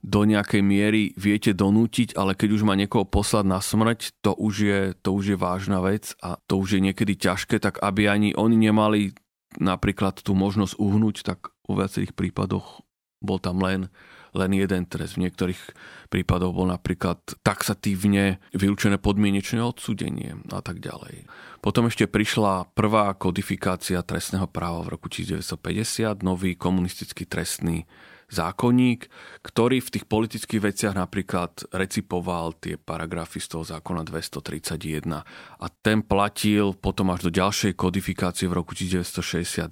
do 0.01 0.21
nejakej 0.25 0.65
miery 0.65 1.13
viete 1.13 1.53
donútiť, 1.53 2.17
ale 2.17 2.33
keď 2.33 2.49
už 2.57 2.65
má 2.65 2.73
niekoho 2.73 3.05
poslať 3.05 3.45
na 3.45 3.61
smrť, 3.61 4.17
to 4.25 4.33
už 4.33 4.55
je, 4.57 4.79
to 4.97 5.13
už 5.13 5.25
je 5.33 5.37
vážna 5.37 5.79
vec 5.79 6.17
a 6.25 6.41
to 6.49 6.57
už 6.57 6.77
je 6.77 6.81
niekedy 6.81 7.13
ťažké, 7.13 7.61
tak 7.61 7.77
aby 7.85 8.09
ani 8.09 8.33
oni 8.33 8.57
nemali 8.57 9.13
napríklad 9.61 10.25
tú 10.25 10.33
možnosť 10.33 10.79
uhnúť, 10.81 11.15
tak 11.21 11.53
vo 11.69 11.77
viacerých 11.77 12.17
prípadoch 12.17 12.81
bol 13.21 13.37
tam 13.37 13.61
len 13.61 13.93
len 14.35 14.51
jeden 14.55 14.87
trest. 14.87 15.19
V 15.19 15.27
niektorých 15.27 15.61
prípadoch 16.11 16.51
bol 16.55 16.67
napríklad 16.71 17.19
taxatívne 17.43 18.39
vylúčené 18.55 18.99
podmienečné 18.99 19.59
odsúdenie 19.59 20.39
a 20.51 20.61
tak 20.63 20.79
ďalej. 20.79 21.27
Potom 21.61 21.87
ešte 21.87 22.09
prišla 22.09 22.73
prvá 22.73 23.13
kodifikácia 23.13 24.01
trestného 24.01 24.49
práva 24.49 24.81
v 24.81 24.97
roku 24.97 25.07
1950, 25.07 26.25
nový 26.25 26.57
komunistický 26.57 27.29
trestný 27.29 27.85
zákonník, 28.31 29.11
ktorý 29.43 29.83
v 29.83 29.91
tých 29.91 30.05
politických 30.07 30.61
veciach 30.63 30.95
napríklad 30.95 31.67
recipoval 31.75 32.55
tie 32.63 32.79
paragrafy 32.79 33.43
z 33.43 33.47
toho 33.59 33.63
zákona 33.67 34.07
231 34.07 35.21
a 35.59 35.65
ten 35.83 35.99
platil 35.99 36.71
potom 36.79 37.11
až 37.11 37.27
do 37.27 37.31
ďalšej 37.35 37.75
kodifikácie 37.75 38.47
v 38.47 38.55
roku 38.55 38.71
1961, 38.71 39.67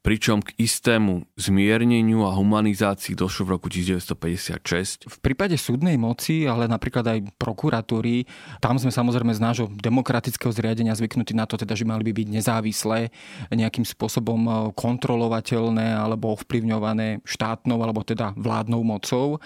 pričom 0.00 0.40
k 0.40 0.56
istému 0.56 1.28
zmierneniu 1.36 2.24
a 2.24 2.32
humanizácii 2.32 3.12
došlo 3.12 3.44
v 3.44 3.50
roku 3.56 3.68
1956. 3.68 5.12
V 5.12 5.18
prípade 5.20 5.60
súdnej 5.60 6.00
moci, 6.00 6.48
ale 6.48 6.64
napríklad 6.64 7.04
aj 7.04 7.18
prokuratúry, 7.36 8.24
tam 8.64 8.80
sme 8.80 8.88
samozrejme 8.88 9.36
z 9.36 9.44
nášho 9.44 9.66
demokratického 9.68 10.48
zriadenia 10.56 10.96
zvyknutí 10.96 11.36
na 11.36 11.44
to, 11.44 11.60
teda, 11.60 11.76
že 11.76 11.84
mali 11.84 12.00
by 12.08 12.12
byť 12.16 12.28
nezávislé, 12.32 13.12
nejakým 13.52 13.84
spôsobom 13.84 14.40
e, 14.40 14.52
kontrolovateľné 14.72 15.92
alebo 15.92 16.32
ovplyvňované 16.32 17.20
štátnou 17.28 17.76
alebo 17.76 18.00
teda 18.00 18.32
vládnou 18.40 18.80
mocou. 18.80 19.36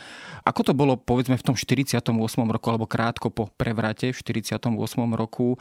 Ako 0.47 0.61
to 0.71 0.73
bolo 0.77 0.95
povedzme 0.95 1.35
v 1.35 1.45
tom 1.45 1.59
48. 1.59 1.99
roku 2.47 2.67
alebo 2.71 2.87
krátko 2.87 3.35
po 3.35 3.51
prevrate 3.59 4.15
v 4.15 4.19
48. 4.23 4.71
roku? 5.19 5.59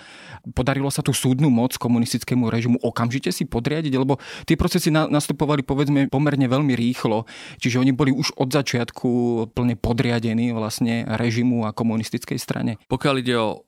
Podarilo 0.53 0.93
sa 0.93 1.01
tú 1.01 1.17
súdnu 1.17 1.49
moc 1.49 1.73
komunistickému 1.81 2.45
režimu 2.53 2.77
okamžite 2.83 3.33
si 3.33 3.49
podriadiť, 3.49 3.93
lebo 3.97 4.21
tie 4.45 4.53
procesy 4.53 4.82
nastupovali 4.89 5.61
povedzme 5.61 6.09
pomerne 6.09 6.49
veľmi 6.49 6.73
rýchlo, 6.73 7.29
čiže 7.61 7.79
oni 7.79 7.93
boli 7.93 8.11
už 8.11 8.35
od 8.35 8.49
začiatku 8.49 9.09
plne 9.53 9.77
podriadení 9.77 10.51
vlastne 10.51 11.05
režimu 11.05 11.69
a 11.69 11.75
komunistickej 11.75 12.39
strane. 12.41 12.81
Pokiaľ 12.89 13.15
ide 13.21 13.35
o 13.37 13.63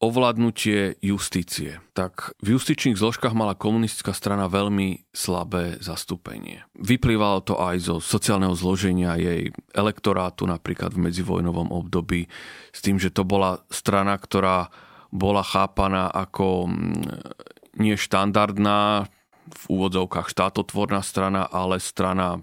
ovládnutie 0.00 0.96
justície. 1.04 1.76
Tak 1.92 2.32
v 2.40 2.56
justičných 2.56 2.96
zložkách 2.96 3.36
mala 3.36 3.52
komunistická 3.52 4.16
strana 4.16 4.48
veľmi 4.48 5.12
slabé 5.12 5.76
zastúpenie. 5.76 6.64
Vyplývalo 6.72 7.44
to 7.44 7.60
aj 7.60 7.76
zo 7.84 7.96
sociálneho 8.00 8.56
zloženia 8.56 9.20
jej 9.20 9.52
elektorátu 9.76 10.48
napríklad 10.48 10.96
v 10.96 11.04
medzivojnovom 11.04 11.68
období 11.68 12.32
s 12.72 12.80
tým, 12.80 12.96
že 12.96 13.12
to 13.12 13.28
bola 13.28 13.60
strana, 13.68 14.16
ktorá 14.16 14.72
bola 15.12 15.44
chápaná 15.44 16.08
ako 16.08 16.72
mm, 16.72 17.76
nie 17.76 18.00
štandardná 18.00 19.04
v 19.50 19.64
úvodzovkách 19.68 20.30
štátotvorná 20.30 21.02
strana, 21.02 21.46
ale 21.50 21.82
strana 21.82 22.40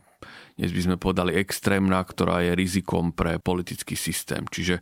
dnes 0.57 0.73
by 0.73 0.81
sme 0.89 0.97
povedali 0.97 1.37
extrémna, 1.37 2.01
ktorá 2.01 2.41
je 2.41 2.57
rizikom 2.57 3.13
pre 3.13 3.37
politický 3.37 3.93
systém. 3.93 4.41
Čiže 4.49 4.81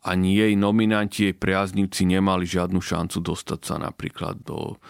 ani 0.00 0.40
jej 0.40 0.56
nominanti, 0.56 1.28
jej 1.28 1.36
priaznivci 1.36 2.08
nemali 2.08 2.48
žiadnu 2.48 2.80
šancu 2.80 3.20
dostať 3.20 3.60
sa 3.60 3.76
napríklad 3.76 4.40
do 4.40 4.80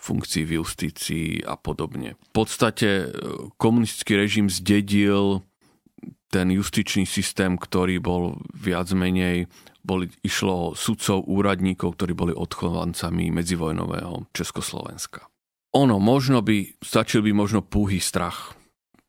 funkcií 0.00 0.48
v 0.48 0.64
justícii 0.64 1.28
a 1.44 1.60
podobne. 1.60 2.16
V 2.16 2.32
podstate 2.32 2.88
e, 2.88 3.06
komunistický 3.60 4.16
režim 4.16 4.48
zdedil 4.48 5.44
ten 6.32 6.48
justičný 6.48 7.04
systém, 7.04 7.60
ktorý 7.60 8.00
bol 8.00 8.40
viac 8.56 8.88
menej 8.96 9.44
boli, 9.86 10.10
išlo 10.26 10.74
sudcov, 10.74 11.22
úradníkov, 11.30 11.94
ktorí 11.94 12.12
boli 12.16 12.32
odchovancami 12.34 13.30
medzivojnového 13.30 14.26
Československa. 14.34 15.30
Ono, 15.76 16.00
možno 16.00 16.40
by, 16.40 16.80
stačil 16.80 17.20
by 17.20 17.36
možno 17.36 17.60
púhý 17.60 18.00
strach 18.00 18.56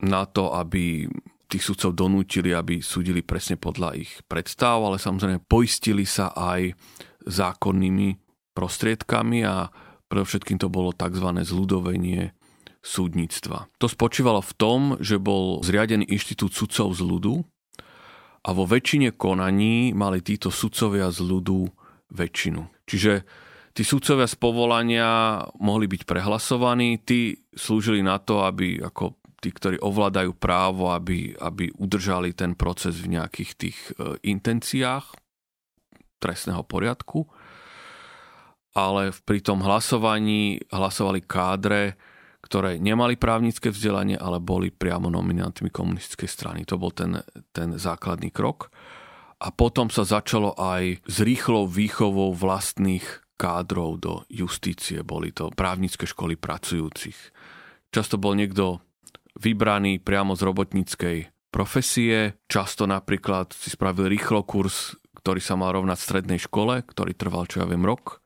na 0.03 0.27
to, 0.27 0.51
aby 0.51 1.07
tých 1.47 1.63
sudcov 1.63 1.95
donútili, 1.95 2.51
aby 2.51 2.83
súdili 2.83 3.23
presne 3.23 3.55
podľa 3.55 3.95
ich 3.95 4.19
predstav, 4.27 4.83
ale 4.83 4.99
samozrejme 4.99 5.47
poistili 5.47 6.03
sa 6.03 6.35
aj 6.35 6.75
zákonnými 7.23 8.19
prostriedkami 8.51 9.47
a 9.47 9.71
predovšetkým 10.11 10.59
to 10.59 10.67
bolo 10.67 10.91
tzv. 10.91 11.23
zľudovenie 11.23 12.35
súdnictva. 12.83 13.71
To 13.79 13.87
spočívalo 13.87 14.43
v 14.43 14.53
tom, 14.59 14.79
že 14.99 15.23
bol 15.23 15.63
zriadený 15.63 16.03
inštitút 16.03 16.51
sudcov 16.51 16.99
z 16.99 17.01
ľudu 17.03 17.47
a 18.43 18.49
vo 18.51 18.67
väčšine 18.67 19.15
konaní 19.15 19.95
mali 19.95 20.19
títo 20.19 20.51
sudcovia 20.51 21.15
z 21.15 21.23
ľudu 21.23 21.63
väčšinu. 22.11 22.87
Čiže 22.87 23.23
tí 23.77 23.85
sudcovia 23.85 24.25
z 24.25 24.33
povolania 24.41 25.37
mohli 25.61 25.85
byť 25.85 26.01
prehlasovaní, 26.09 27.05
tí 27.05 27.37
slúžili 27.53 28.01
na 28.01 28.17
to, 28.17 28.41
aby 28.41 28.81
ako 28.81 29.21
tí, 29.37 29.53
ktorí 29.53 29.77
ovládajú 29.77 30.33
právo, 30.33 30.89
aby, 30.89 31.37
aby 31.37 31.69
udržali 31.77 32.33
ten 32.33 32.57
proces 32.57 32.97
v 32.97 33.21
nejakých 33.21 33.51
tých 33.53 33.77
e, 33.93 34.17
intenciách 34.33 35.13
trestného 36.17 36.65
poriadku. 36.65 37.29
Ale 38.73 39.13
pri 39.13 39.45
tom 39.45 39.61
hlasovaní 39.61 40.57
hlasovali 40.73 41.21
kádre, 41.21 41.93
ktoré 42.41 42.81
nemali 42.81 43.13
právnické 43.13 43.69
vzdelanie, 43.69 44.17
ale 44.17 44.41
boli 44.41 44.73
priamo 44.73 45.13
nominantmi 45.13 45.69
komunistickej 45.69 46.29
strany. 46.29 46.65
To 46.65 46.81
bol 46.81 46.89
ten, 46.89 47.21
ten 47.53 47.77
základný 47.77 48.33
krok. 48.33 48.73
A 49.37 49.53
potom 49.53 49.93
sa 49.93 50.01
začalo 50.01 50.57
aj 50.57 50.97
s 51.05 51.17
rýchlou 51.21 51.69
výchovou 51.69 52.33
vlastných 52.33 53.26
kádrov 53.37 54.01
do 54.01 54.13
justície. 54.27 55.05
Boli 55.05 55.29
to 55.31 55.53
právnické 55.53 56.09
školy 56.09 56.35
pracujúcich. 56.35 57.15
Často 57.93 58.17
bol 58.17 58.35
niekto 58.35 58.81
vybraný 59.37 60.01
priamo 60.01 60.33
z 60.33 60.41
robotníckej 60.43 61.17
profesie. 61.53 62.35
Často 62.49 62.89
napríklad 62.89 63.53
si 63.53 63.69
spravil 63.71 64.09
rýchlo 64.09 64.43
kurz, 64.43 64.97
ktorý 65.21 65.39
sa 65.39 65.55
mal 65.55 65.77
rovnať 65.77 65.97
strednej 66.01 66.41
škole, 66.41 66.83
ktorý 66.83 67.13
trval, 67.13 67.47
čo 67.47 67.63
ja 67.63 67.69
viem, 67.69 67.85
rok. 67.85 68.19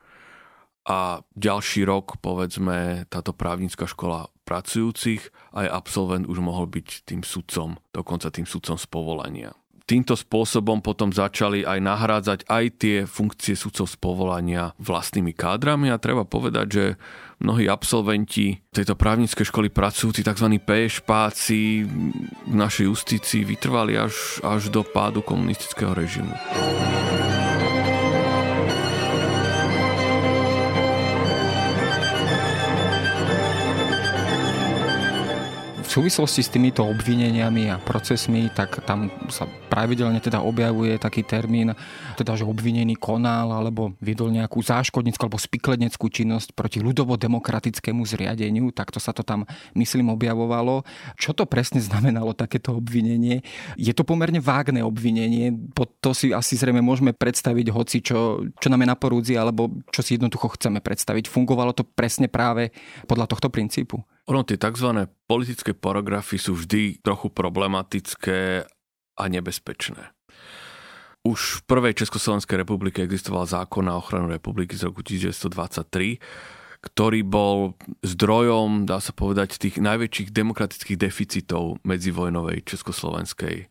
A 0.81 1.21
ďalší 1.37 1.85
rok, 1.85 2.17
povedzme, 2.25 3.05
táto 3.05 3.37
právnická 3.37 3.85
škola 3.85 4.33
pracujúcich, 4.49 5.29
aj 5.53 5.67
absolvent 5.69 6.25
už 6.25 6.41
mohol 6.41 6.65
byť 6.65 7.05
tým 7.05 7.21
sudcom, 7.21 7.77
dokonca 7.93 8.33
tým 8.33 8.49
sudcom 8.49 8.81
z 8.81 8.85
povolania 8.89 9.60
týmto 9.85 10.15
spôsobom 10.15 10.79
potom 10.79 11.11
začali 11.11 11.67
aj 11.67 11.79
nahrádzať 11.81 12.39
aj 12.47 12.65
tie 12.79 12.97
funkcie 13.03 13.53
sudcov 13.57 13.89
z 13.89 13.95
povolania 13.99 14.71
vlastnými 14.79 15.35
kádrami 15.35 15.91
a 15.91 16.01
treba 16.01 16.23
povedať, 16.23 16.67
že 16.71 16.85
mnohí 17.41 17.65
absolventi 17.65 18.61
tejto 18.69 18.93
právnickej 18.93 19.45
školy 19.49 19.67
pracujúci, 19.73 20.21
tzv. 20.21 20.47
PŠPáci 20.61 21.61
v 22.47 22.55
našej 22.55 22.85
justícii 22.87 23.41
vytrvali 23.43 23.97
až, 23.97 24.39
až 24.45 24.69
do 24.69 24.85
pádu 24.85 25.25
komunistického 25.25 25.97
režimu. 25.97 26.31
Súvislosti 35.91 36.39
s 36.39 36.47
týmito 36.47 36.87
obvineniami 36.87 37.67
a 37.67 37.75
procesmi, 37.75 38.47
tak 38.55 38.79
tam 38.87 39.11
sa 39.27 39.43
pravidelne 39.67 40.23
teda 40.23 40.39
objavuje 40.39 40.95
taký 40.95 41.27
termín, 41.27 41.75
teda 42.15 42.39
že 42.39 42.47
obvinený 42.47 42.95
konal 42.95 43.51
alebo 43.51 43.91
viedol 43.99 44.31
nejakú 44.31 44.63
záškodnickú 44.63 45.27
alebo 45.27 45.35
spikleneckú 45.35 46.07
činnosť 46.07 46.55
proti 46.55 46.79
ľudovo-demokratickému 46.79 48.07
zriadeniu, 48.07 48.71
takto 48.71 49.03
sa 49.03 49.11
to 49.11 49.27
tam, 49.27 49.43
myslím, 49.75 50.15
objavovalo. 50.15 50.87
Čo 51.19 51.35
to 51.35 51.43
presne 51.43 51.83
znamenalo 51.83 52.31
takéto 52.31 52.79
obvinenie? 52.79 53.43
Je 53.75 53.91
to 53.91 54.07
pomerne 54.07 54.39
vágne 54.39 54.79
obvinenie, 54.87 55.51
pod 55.75 55.91
to 55.99 56.15
si 56.15 56.31
asi 56.31 56.55
zrejme 56.55 56.79
môžeme 56.79 57.11
predstaviť 57.11 57.67
hoci, 57.67 57.99
čo, 57.99 58.47
čo 58.47 58.67
nám 58.71 58.79
je 58.79 58.87
na 58.87 58.95
porúdzi, 58.95 59.35
alebo 59.35 59.67
čo 59.91 59.99
si 59.99 60.15
jednoducho 60.15 60.55
chceme 60.55 60.79
predstaviť. 60.79 61.27
Fungovalo 61.27 61.75
to 61.75 61.83
presne 61.83 62.31
práve 62.31 62.71
podľa 63.11 63.27
tohto 63.27 63.51
princípu? 63.51 63.99
Ono 64.29 64.45
tie 64.45 64.59
tzv. 64.59 65.09
politické 65.25 65.73
paragrafy 65.73 66.37
sú 66.37 66.53
vždy 66.53 67.01
trochu 67.01 67.33
problematické 67.33 68.69
a 69.17 69.23
nebezpečné. 69.25 70.13
Už 71.21 71.61
v 71.61 71.65
prvej 71.69 71.93
Československej 72.01 72.65
republike 72.65 73.05
existoval 73.05 73.45
zákon 73.45 73.85
na 73.85 73.93
ochranu 73.93 74.29
republiky 74.29 74.73
z 74.73 74.89
roku 74.89 75.05
1923, 75.05 76.17
ktorý 76.81 77.21
bol 77.21 77.77
zdrojom, 78.01 78.89
dá 78.89 78.97
sa 78.97 79.13
povedať, 79.13 79.61
tých 79.61 79.77
najväčších 79.77 80.33
demokratických 80.33 80.97
deficitov 80.97 81.77
medzivojnovej 81.85 82.65
československej 82.65 83.69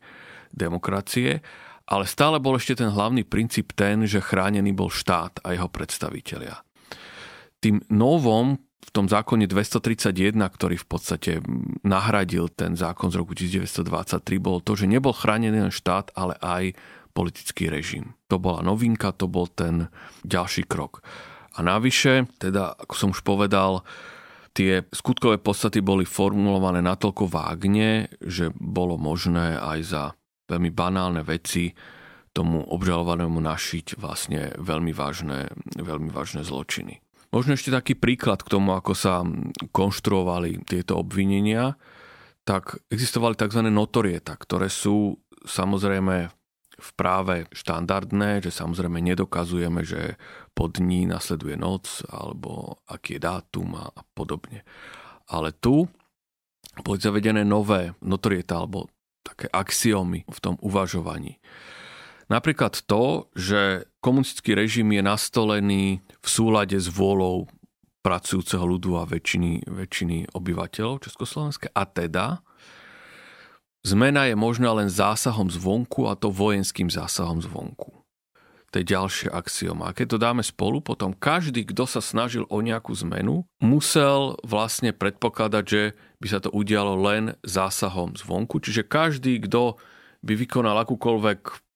demokracie. 0.55 1.43
Ale 1.91 2.07
stále 2.07 2.39
bol 2.39 2.55
ešte 2.55 2.79
ten 2.79 2.87
hlavný 2.87 3.27
princíp 3.27 3.75
ten, 3.75 4.07
že 4.07 4.23
chránený 4.23 4.71
bol 4.71 4.87
štát 4.87 5.43
a 5.43 5.51
jeho 5.51 5.67
predstavitelia. 5.67 6.63
Tým 7.59 7.83
novom, 7.91 8.63
v 8.81 8.89
tom 8.89 9.05
zákone 9.05 9.45
231, 9.45 10.33
ktorý 10.33 10.75
v 10.75 10.87
podstate 10.89 11.31
nahradil 11.85 12.49
ten 12.49 12.73
zákon 12.73 13.13
z 13.13 13.15
roku 13.21 13.37
1923, 13.37 14.41
bolo 14.41 14.59
to, 14.59 14.73
že 14.73 14.89
nebol 14.89 15.13
chránený 15.13 15.69
len 15.69 15.73
štát, 15.73 16.11
ale 16.17 16.33
aj 16.41 16.73
politický 17.13 17.69
režim. 17.69 18.17
To 18.31 18.41
bola 18.41 18.65
novinka, 18.65 19.13
to 19.13 19.29
bol 19.29 19.45
ten 19.45 19.91
ďalší 20.25 20.65
krok. 20.65 21.05
A 21.55 21.61
navyše, 21.61 22.31
teda, 22.39 22.73
ako 22.79 22.93
som 22.95 23.09
už 23.11 23.21
povedal, 23.21 23.83
tie 24.55 24.87
skutkové 24.89 25.37
podstaty 25.37 25.83
boli 25.83 26.07
formulované 26.07 26.79
natoľko 26.79 27.27
vágne, 27.27 28.07
že 28.23 28.55
bolo 28.55 28.95
možné 28.95 29.59
aj 29.59 29.79
za 29.83 30.03
veľmi 30.47 30.71
banálne 30.71 31.21
veci 31.23 31.75
tomu 32.31 32.63
obžalovanému 32.63 33.43
našiť 33.43 33.99
vlastne 33.99 34.55
veľmi 34.55 34.95
vážne, 34.95 35.51
veľmi 35.75 36.07
vážne 36.07 36.47
zločiny. 36.47 37.00
Možno 37.31 37.55
ešte 37.55 37.71
taký 37.71 37.95
príklad 37.95 38.43
k 38.43 38.51
tomu, 38.51 38.75
ako 38.75 38.91
sa 38.91 39.23
konštruovali 39.71 40.67
tieto 40.67 40.99
obvinenia, 40.99 41.79
tak 42.43 42.83
existovali 42.91 43.39
tzv. 43.39 43.71
notorieta, 43.71 44.35
ktoré 44.35 44.67
sú 44.67 45.15
samozrejme 45.47 46.27
v 46.81 46.89
práve 46.97 47.45
štandardné, 47.53 48.41
že 48.41 48.51
samozrejme 48.51 48.99
nedokazujeme, 48.99 49.85
že 49.85 50.17
po 50.51 50.67
dní 50.67 51.05
nasleduje 51.05 51.55
noc 51.55 52.03
alebo 52.09 52.81
aký 52.89 53.15
je 53.15 53.21
dátum 53.21 53.77
a 53.77 53.93
podobne. 54.17 54.65
Ale 55.29 55.53
tu 55.55 55.85
boli 56.81 56.97
zavedené 56.97 57.45
nové 57.45 57.93
notorieta 58.01 58.59
alebo 58.59 58.89
také 59.21 59.45
axiomy 59.53 60.25
v 60.25 60.39
tom 60.41 60.57
uvažovaní. 60.59 61.37
Napríklad 62.31 62.87
to, 62.87 63.27
že 63.35 63.91
komunistický 63.99 64.55
režim 64.55 64.87
je 64.95 65.03
nastolený 65.03 65.99
v 65.99 66.27
súlade 66.31 66.79
s 66.79 66.87
vôľou 66.87 67.51
pracujúceho 67.99 68.63
ľudu 68.63 68.95
a 68.95 69.03
väčšiny, 69.03 69.67
väčšiny 69.67 70.31
obyvateľov 70.31 71.03
Československa. 71.03 71.75
A 71.75 71.83
teda 71.83 72.39
zmena 73.83 74.31
je 74.31 74.35
možná 74.39 74.71
len 74.71 74.87
zásahom 74.87 75.51
zvonku 75.51 76.07
a 76.07 76.15
to 76.15 76.31
vojenským 76.31 76.87
zásahom 76.87 77.43
zvonku. 77.43 77.99
To 78.71 78.79
je 78.79 78.87
ďalšie 78.87 79.27
axioma. 79.27 79.91
A 79.91 79.95
keď 79.95 80.15
to 80.15 80.17
dáme 80.23 80.39
spolu, 80.39 80.79
potom 80.79 81.11
každý, 81.11 81.67
kto 81.67 81.83
sa 81.83 81.99
snažil 81.99 82.47
o 82.47 82.63
nejakú 82.63 82.95
zmenu, 83.03 83.43
musel 83.59 84.39
vlastne 84.47 84.95
predpokladať, 84.95 85.63
že 85.67 85.81
by 86.23 86.27
sa 86.31 86.39
to 86.39 86.47
udialo 86.55 86.95
len 86.95 87.35
zásahom 87.43 88.15
zvonku. 88.15 88.63
Čiže 88.63 88.87
každý, 88.87 89.43
kto 89.43 89.75
by 90.23 90.33
vykonal 90.39 90.79
akúkoľvek 90.87 91.70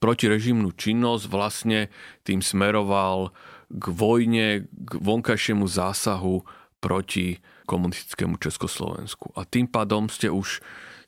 protirežimnú 0.00 0.72
činnosť, 0.74 1.24
vlastne 1.28 1.92
tým 2.24 2.40
smeroval 2.40 3.32
k 3.70 3.84
vojne, 3.92 4.66
k 4.66 4.90
vonkajšiemu 4.98 5.64
zásahu 5.68 6.42
proti 6.82 7.38
komunistickému 7.68 8.40
Československu. 8.40 9.30
A 9.38 9.46
tým 9.46 9.70
pádom 9.70 10.10
ste 10.10 10.32
už 10.32 10.58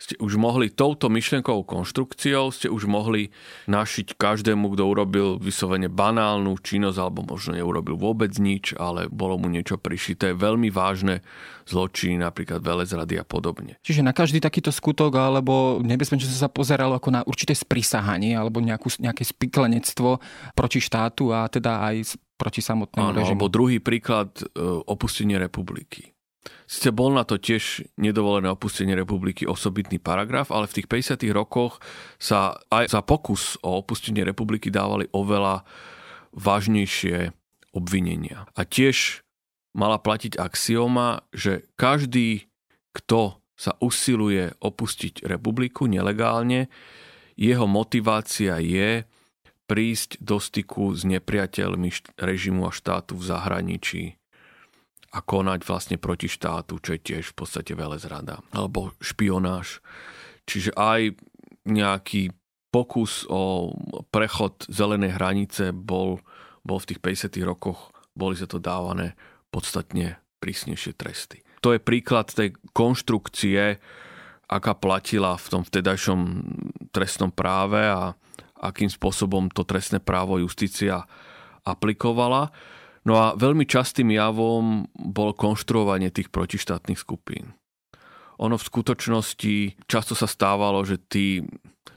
ste 0.02 0.18
už 0.18 0.34
mohli 0.34 0.66
touto 0.66 1.06
myšlienkovou 1.06 1.62
konštrukciou, 1.62 2.50
ste 2.50 2.66
už 2.66 2.90
mohli 2.90 3.30
našiť 3.70 4.18
každému, 4.18 4.74
kto 4.74 4.82
urobil 4.82 5.28
vyslovene 5.38 5.86
banálnu 5.86 6.58
činnosť, 6.58 6.98
alebo 6.98 7.22
možno 7.22 7.54
neurobil 7.54 7.94
vôbec 7.94 8.34
nič, 8.42 8.74
ale 8.74 9.06
bolo 9.06 9.38
mu 9.38 9.46
niečo 9.46 9.78
prišité, 9.78 10.34
veľmi 10.34 10.74
vážne 10.74 11.22
zločiny, 11.70 12.18
napríklad 12.18 12.58
velezrady 12.58 13.22
a 13.22 13.22
podobne. 13.22 13.78
Čiže 13.86 14.02
na 14.02 14.10
každý 14.10 14.42
takýto 14.42 14.74
skutok 14.74 15.14
alebo 15.14 15.78
nebezpečne 15.78 16.26
sa 16.26 16.50
pozeralo 16.50 16.98
ako 16.98 17.08
na 17.14 17.20
určité 17.22 17.54
sprisahanie 17.54 18.34
alebo 18.34 18.58
nejakú, 18.58 18.90
nejaké 18.98 19.22
spiklenectvo 19.22 20.18
proti 20.58 20.82
štátu 20.82 21.30
a 21.30 21.46
teda 21.46 21.78
aj 21.86 22.18
proti 22.34 22.58
samotnému 22.58 23.14
Áno, 23.14 23.18
režimu. 23.22 23.38
Alebo 23.38 23.46
druhý 23.46 23.78
príklad, 23.78 24.34
e, 24.34 24.50
opustenie 24.90 25.38
republiky. 25.38 26.11
Sice 26.66 26.90
bol 26.90 27.14
na 27.14 27.22
to 27.22 27.38
tiež 27.38 27.86
nedovolené 27.94 28.50
opustenie 28.50 28.98
republiky 28.98 29.46
osobitný 29.46 30.02
paragraf, 30.02 30.50
ale 30.50 30.66
v 30.66 30.82
tých 30.82 30.90
50. 30.90 31.22
rokoch 31.30 31.78
sa 32.18 32.58
aj 32.72 32.90
za 32.90 33.00
pokus 33.04 33.54
o 33.62 33.78
opustenie 33.78 34.26
republiky 34.26 34.72
dávali 34.72 35.06
oveľa 35.14 35.62
vážnejšie 36.34 37.30
obvinenia. 37.76 38.50
A 38.58 38.66
tiež 38.66 39.22
mala 39.76 40.02
platiť 40.02 40.40
axioma, 40.40 41.22
že 41.30 41.68
každý, 41.78 42.50
kto 42.90 43.38
sa 43.54 43.78
usiluje 43.78 44.58
opustiť 44.58 45.22
republiku 45.22 45.86
nelegálne, 45.86 46.66
jeho 47.38 47.64
motivácia 47.70 48.58
je 48.58 49.06
prísť 49.70 50.20
do 50.20 50.42
styku 50.42 50.92
s 50.92 51.06
nepriateľmi 51.06 52.18
režimu 52.18 52.68
a 52.68 52.72
štátu 52.74 53.16
v 53.16 53.24
zahraničí 53.24 54.04
a 55.12 55.18
konať 55.20 55.60
vlastne 55.68 55.96
proti 56.00 56.26
štátu, 56.26 56.80
čo 56.80 56.96
je 56.96 57.00
tiež 57.04 57.32
v 57.32 57.36
podstate 57.36 57.76
velezrada, 57.76 58.40
alebo 58.56 58.96
špionáž. 59.04 59.84
Čiže 60.48 60.72
aj 60.72 61.20
nejaký 61.68 62.32
pokus 62.72 63.28
o 63.28 63.76
prechod 64.08 64.64
zelenej 64.72 65.20
hranice 65.20 65.76
bol, 65.76 66.24
bol 66.64 66.80
v 66.80 66.88
tých 66.88 67.00
50. 67.28 67.36
rokoch, 67.44 67.92
boli 68.16 68.34
sa 68.34 68.48
to 68.48 68.56
dávané 68.56 69.12
podstatne 69.52 70.16
prísnejšie 70.40 70.96
tresty. 70.96 71.44
To 71.60 71.76
je 71.76 71.78
príklad 71.78 72.32
tej 72.32 72.56
konštrukcie, 72.72 73.78
aká 74.48 74.72
platila 74.74 75.36
v 75.36 75.46
tom 75.46 75.62
vtedajšom 75.62 76.20
trestnom 76.90 77.30
práve 77.30 77.78
a 77.78 78.16
akým 78.58 78.88
spôsobom 78.88 79.52
to 79.52 79.62
trestné 79.62 80.00
právo 80.00 80.40
justícia 80.40 81.04
aplikovala. 81.62 82.50
No 83.02 83.18
a 83.18 83.34
veľmi 83.34 83.66
častým 83.66 84.14
javom 84.14 84.86
bol 84.94 85.34
konštruovanie 85.34 86.14
tých 86.14 86.30
protištátnych 86.30 86.98
skupín. 86.98 87.54
Ono 88.38 88.54
v 88.58 88.68
skutočnosti 88.68 89.86
často 89.90 90.14
sa 90.14 90.26
stávalo, 90.30 90.82
že 90.86 90.98
tí 90.98 91.42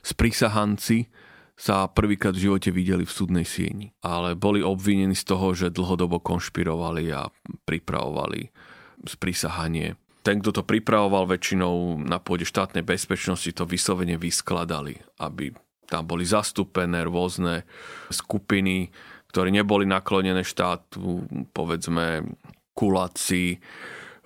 sprísahanci 0.02 1.10
sa 1.56 1.88
prvýkrát 1.88 2.36
v 2.36 2.52
živote 2.52 2.70
videli 2.70 3.08
v 3.08 3.15
súdnej 3.15 3.48
sieni, 3.48 3.96
ale 4.04 4.36
boli 4.36 4.60
obvinení 4.60 5.15
z 5.15 5.24
toho, 5.24 5.56
že 5.56 5.72
dlhodobo 5.72 6.20
konšpirovali 6.20 7.15
a 7.15 7.32
pripravovali 7.63 8.52
sprísahanie. 9.08 9.96
Ten, 10.26 10.41
kto 10.41 10.52
to 10.52 10.63
pripravoval 10.68 11.30
väčšinou 11.30 12.02
na 12.02 12.18
pôde 12.18 12.44
štátnej 12.44 12.82
bezpečnosti, 12.82 13.48
to 13.54 13.63
vyslovene 13.63 14.18
vyskladali, 14.18 15.00
aby 15.22 15.54
tam 15.86 16.10
boli 16.10 16.26
zastúpené 16.26 17.06
rôzne 17.06 17.63
skupiny, 18.10 18.89
ktorí 19.36 19.52
neboli 19.52 19.84
naklonené 19.84 20.48
štátu, 20.48 21.28
povedzme 21.52 22.24
kuláci, 22.71 23.60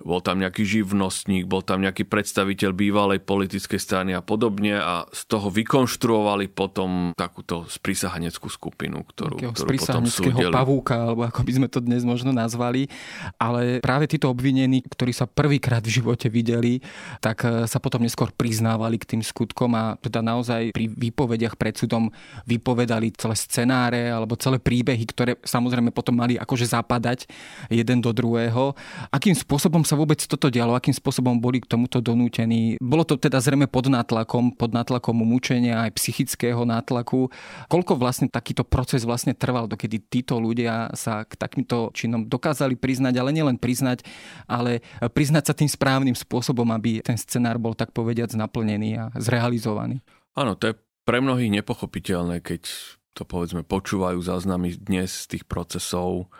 bol 0.00 0.24
tam 0.24 0.40
nejaký 0.40 0.64
živnostník, 0.64 1.44
bol 1.44 1.60
tam 1.60 1.84
nejaký 1.84 2.08
predstaviteľ 2.08 2.70
bývalej 2.72 3.20
politickej 3.20 3.80
strany 3.80 4.10
a 4.16 4.24
podobne 4.24 4.80
a 4.80 5.04
z 5.12 5.22
toho 5.28 5.52
vykonštruovali 5.52 6.48
potom 6.48 7.12
takúto 7.12 7.68
sprísahaneckú 7.68 8.48
skupinu, 8.48 9.04
ktorú, 9.04 9.52
ktorú 9.52 9.68
potom 9.76 10.08
súdeli. 10.08 10.52
pavúka, 10.52 10.96
alebo 10.96 11.28
ako 11.28 11.40
by 11.44 11.52
sme 11.52 11.68
to 11.68 11.84
dnes 11.84 12.02
možno 12.04 12.32
nazvali. 12.32 12.88
Ale 13.36 13.84
práve 13.84 14.08
títo 14.08 14.32
obvinení, 14.32 14.80
ktorí 14.88 15.12
sa 15.12 15.28
prvýkrát 15.28 15.84
v 15.84 16.00
živote 16.00 16.32
videli, 16.32 16.80
tak 17.20 17.44
e, 17.44 17.68
sa 17.68 17.78
potom 17.78 18.00
neskôr 18.00 18.32
priznávali 18.32 18.96
k 18.96 19.16
tým 19.16 19.22
skutkom 19.22 19.76
a 19.76 20.00
teda 20.00 20.24
naozaj 20.24 20.72
pri 20.72 20.88
výpovediach 20.88 21.60
pred 21.60 21.76
súdom 21.76 22.08
vypovedali 22.48 23.12
celé 23.16 23.36
scenáre 23.36 24.08
alebo 24.08 24.38
celé 24.40 24.56
príbehy, 24.56 25.04
ktoré 25.12 25.32
samozrejme 25.44 25.92
potom 25.92 26.16
mali 26.16 26.40
akože 26.40 26.72
zapadať 26.72 27.28
jeden 27.68 28.00
do 28.00 28.10
druhého. 28.16 28.72
Akým 29.12 29.36
spôsobom 29.36 29.84
sa 29.90 29.98
vôbec 29.98 30.22
toto 30.22 30.46
dialo, 30.46 30.78
akým 30.78 30.94
spôsobom 30.94 31.42
boli 31.42 31.58
k 31.58 31.66
tomuto 31.66 31.98
donútení. 31.98 32.78
Bolo 32.78 33.02
to 33.02 33.18
teda 33.18 33.42
zrejme 33.42 33.66
pod 33.66 33.90
nátlakom, 33.90 34.54
pod 34.54 34.70
nátlakom 34.70 35.18
mučenia 35.18 35.82
aj 35.82 35.98
psychického 35.98 36.62
nátlaku. 36.62 37.26
Koľko 37.66 37.98
vlastne 37.98 38.30
takýto 38.30 38.62
proces 38.62 39.02
vlastne 39.02 39.34
trval, 39.34 39.66
dokedy 39.66 39.98
títo 39.98 40.38
ľudia 40.38 40.94
sa 40.94 41.26
k 41.26 41.34
takýmto 41.34 41.90
činom 41.90 42.30
dokázali 42.30 42.78
priznať, 42.78 43.18
ale 43.18 43.34
nielen 43.34 43.58
priznať, 43.58 44.06
ale 44.46 44.86
priznať 45.02 45.50
sa 45.50 45.54
tým 45.58 45.66
správnym 45.66 46.14
spôsobom, 46.14 46.70
aby 46.70 47.02
ten 47.02 47.18
scenár 47.18 47.58
bol 47.58 47.74
tak 47.74 47.90
povediac 47.90 48.30
naplnený 48.38 48.90
a 48.94 49.04
zrealizovaný. 49.18 49.98
Áno, 50.38 50.54
to 50.54 50.70
je 50.70 50.78
pre 51.02 51.18
mnohých 51.18 51.50
nepochopiteľné, 51.58 52.38
keď 52.38 52.70
to 53.18 53.26
povedzme 53.26 53.66
počúvajú 53.66 54.22
záznamy 54.22 54.78
dnes 54.78 55.26
z 55.26 55.34
tých 55.34 55.44
procesov 55.50 56.30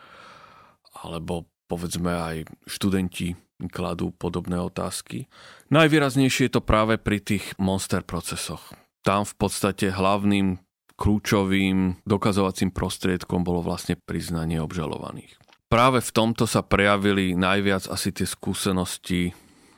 alebo 1.03 1.51
povedzme 1.71 2.11
aj 2.11 2.37
študenti 2.67 3.39
kladú 3.71 4.11
podobné 4.11 4.59
otázky. 4.59 5.31
Najvýraznejšie 5.71 6.51
je 6.51 6.55
to 6.59 6.63
práve 6.65 6.99
pri 6.99 7.23
tých 7.23 7.55
monster 7.63 8.03
procesoch. 8.03 8.75
Tam 9.07 9.23
v 9.23 9.35
podstate 9.39 9.95
hlavným 9.95 10.59
kľúčovým 10.99 12.05
dokazovacím 12.05 12.75
prostriedkom 12.75 13.47
bolo 13.47 13.63
vlastne 13.63 13.97
priznanie 13.97 14.61
obžalovaných. 14.61 15.37
Práve 15.71 16.03
v 16.03 16.11
tomto 16.11 16.51
sa 16.51 16.67
prejavili 16.67 17.39
najviac 17.39 17.87
asi 17.87 18.11
tie 18.11 18.27
skúsenosti 18.27 19.33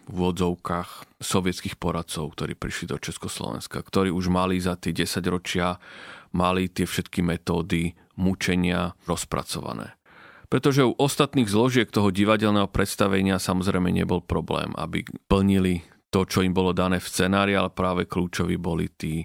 v 0.08 0.18
odzovkách 0.18 1.20
sovietských 1.22 1.78
poradcov, 1.78 2.34
ktorí 2.34 2.58
prišli 2.58 2.90
do 2.90 2.98
Československa, 2.98 3.78
ktorí 3.84 4.10
už 4.10 4.32
mali 4.32 4.58
za 4.58 4.74
tie 4.74 4.90
10 4.90 5.22
ročia 5.30 5.78
mali 6.32 6.66
tie 6.72 6.88
všetky 6.88 7.22
metódy 7.22 7.92
mučenia 8.18 8.96
rozpracované 9.04 9.94
pretože 10.52 10.84
u 10.84 10.92
ostatných 10.92 11.48
zložiek 11.48 11.88
toho 11.88 12.12
divadelného 12.12 12.68
predstavenia 12.68 13.40
samozrejme 13.40 13.88
nebol 13.88 14.20
problém, 14.20 14.76
aby 14.76 15.00
plnili 15.24 15.80
to, 16.12 16.28
čo 16.28 16.44
im 16.44 16.52
bolo 16.52 16.76
dané 16.76 17.00
v 17.00 17.08
scenári, 17.08 17.56
ale 17.56 17.72
práve 17.72 18.04
kľúčoví 18.04 18.60
boli 18.60 18.92
tí, 18.92 19.24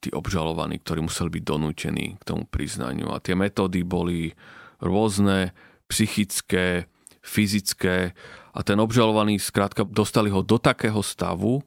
tí 0.00 0.08
obžalovaní, 0.08 0.80
ktorí 0.80 1.04
museli 1.04 1.28
byť 1.28 1.44
donútení 1.44 2.16
k 2.16 2.22
tomu 2.24 2.48
priznaniu. 2.48 3.12
A 3.12 3.20
tie 3.20 3.36
metódy 3.36 3.84
boli 3.84 4.32
rôzne, 4.80 5.52
psychické, 5.92 6.88
fyzické 7.20 8.16
a 8.56 8.60
ten 8.64 8.80
obžalovaný 8.80 9.36
skrátka 9.36 9.84
dostali 9.84 10.32
ho 10.32 10.40
do 10.40 10.56
takého 10.56 11.04
stavu, 11.04 11.60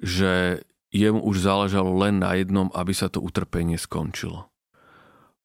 že 0.00 0.64
jemu 0.88 1.20
už 1.20 1.44
záležalo 1.44 1.92
len 2.00 2.24
na 2.24 2.32
jednom, 2.32 2.72
aby 2.72 2.96
sa 2.96 3.12
to 3.12 3.20
utrpenie 3.20 3.76
skončilo. 3.76 4.48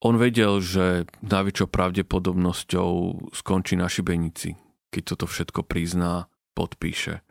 On 0.01 0.17
vedel, 0.17 0.57
že 0.61 1.05
najväčšou 1.21 1.69
pravdepodobnosťou 1.69 2.91
skončí 3.37 3.77
na 3.77 3.85
šibenici, 3.85 4.57
keď 4.89 5.01
toto 5.13 5.25
všetko 5.29 5.61
prizná, 5.61 6.25
podpíše. 6.57 7.21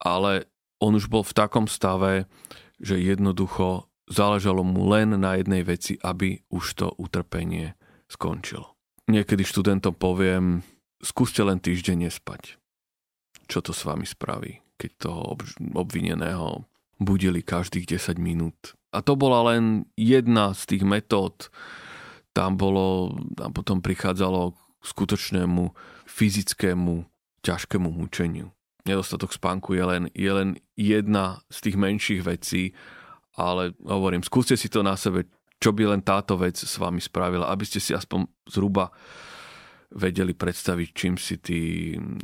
Ale 0.00 0.48
on 0.80 0.96
už 0.96 1.12
bol 1.12 1.20
v 1.22 1.36
takom 1.36 1.68
stave, 1.68 2.24
že 2.80 2.96
jednoducho 2.96 3.88
záležalo 4.08 4.64
mu 4.64 4.88
len 4.88 5.16
na 5.20 5.36
jednej 5.36 5.64
veci, 5.64 6.00
aby 6.00 6.40
už 6.48 6.64
to 6.76 6.86
utrpenie 6.96 7.76
skončilo. 8.08 8.72
Niekedy 9.08 9.44
študentom 9.44 9.92
poviem, 9.92 10.64
skúste 11.04 11.44
len 11.44 11.60
týždeň 11.60 12.08
nespať. 12.08 12.56
Čo 13.44 13.60
to 13.60 13.76
s 13.76 13.84
vami 13.84 14.08
spraví? 14.08 14.64
keď 14.78 14.90
toho 14.98 15.38
obvineného 15.74 16.66
budili 17.00 17.42
každých 17.42 17.98
10 17.98 18.18
minút. 18.18 18.56
A 18.94 19.02
to 19.02 19.18
bola 19.18 19.54
len 19.54 19.90
jedna 19.98 20.54
z 20.54 20.74
tých 20.74 20.84
metód. 20.86 21.50
Tam, 22.34 22.54
bolo, 22.54 23.14
tam 23.34 23.50
potom 23.50 23.82
prichádzalo 23.82 24.54
k 24.54 24.82
skutočnému 24.86 25.74
fyzickému 26.06 26.94
ťažkému 27.44 27.88
mučeniu. 27.90 28.54
Nedostatok 28.84 29.32
spánku 29.32 29.74
je 29.74 29.84
len, 29.84 30.02
je 30.12 30.30
len 30.32 30.56
jedna 30.76 31.40
z 31.48 31.68
tých 31.68 31.76
menších 31.76 32.20
vecí, 32.22 32.76
ale 33.34 33.72
hovorím, 33.82 34.22
skúste 34.22 34.56
si 34.56 34.68
to 34.68 34.84
na 34.84 34.94
sebe, 34.94 35.26
čo 35.58 35.72
by 35.72 35.96
len 35.96 36.02
táto 36.04 36.36
vec 36.36 36.60
s 36.60 36.76
vami 36.76 37.00
spravila, 37.00 37.48
aby 37.48 37.64
ste 37.64 37.80
si 37.80 37.96
aspoň 37.96 38.28
zhruba 38.44 38.92
vedeli 39.94 40.34
predstaviť, 40.34 40.88
čím 40.90 41.14
si 41.14 41.38
tí 41.38 41.60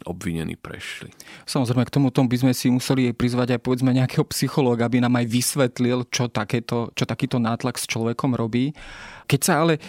obvinení 0.04 0.58
prešli. 0.58 1.14
Samozrejme, 1.46 1.86
k 1.86 1.94
tomu 1.94 2.10
by 2.10 2.36
sme 2.36 2.52
si 2.52 2.68
museli 2.68 3.14
prizvať 3.14 3.56
aj 3.56 3.60
povedzme 3.62 3.94
nejakého 3.94 4.26
psychológa, 4.34 4.90
aby 4.90 4.98
nám 4.98 5.14
aj 5.16 5.26
vysvetlil, 5.30 6.10
čo, 6.10 6.26
takéto, 6.26 6.90
čo 6.98 7.06
takýto 7.06 7.38
nátlak 7.38 7.78
s 7.78 7.86
človekom 7.86 8.34
robí. 8.34 8.74
Keď 9.30 9.40
sa 9.46 9.62
ale 9.62 9.78
e, 9.78 9.80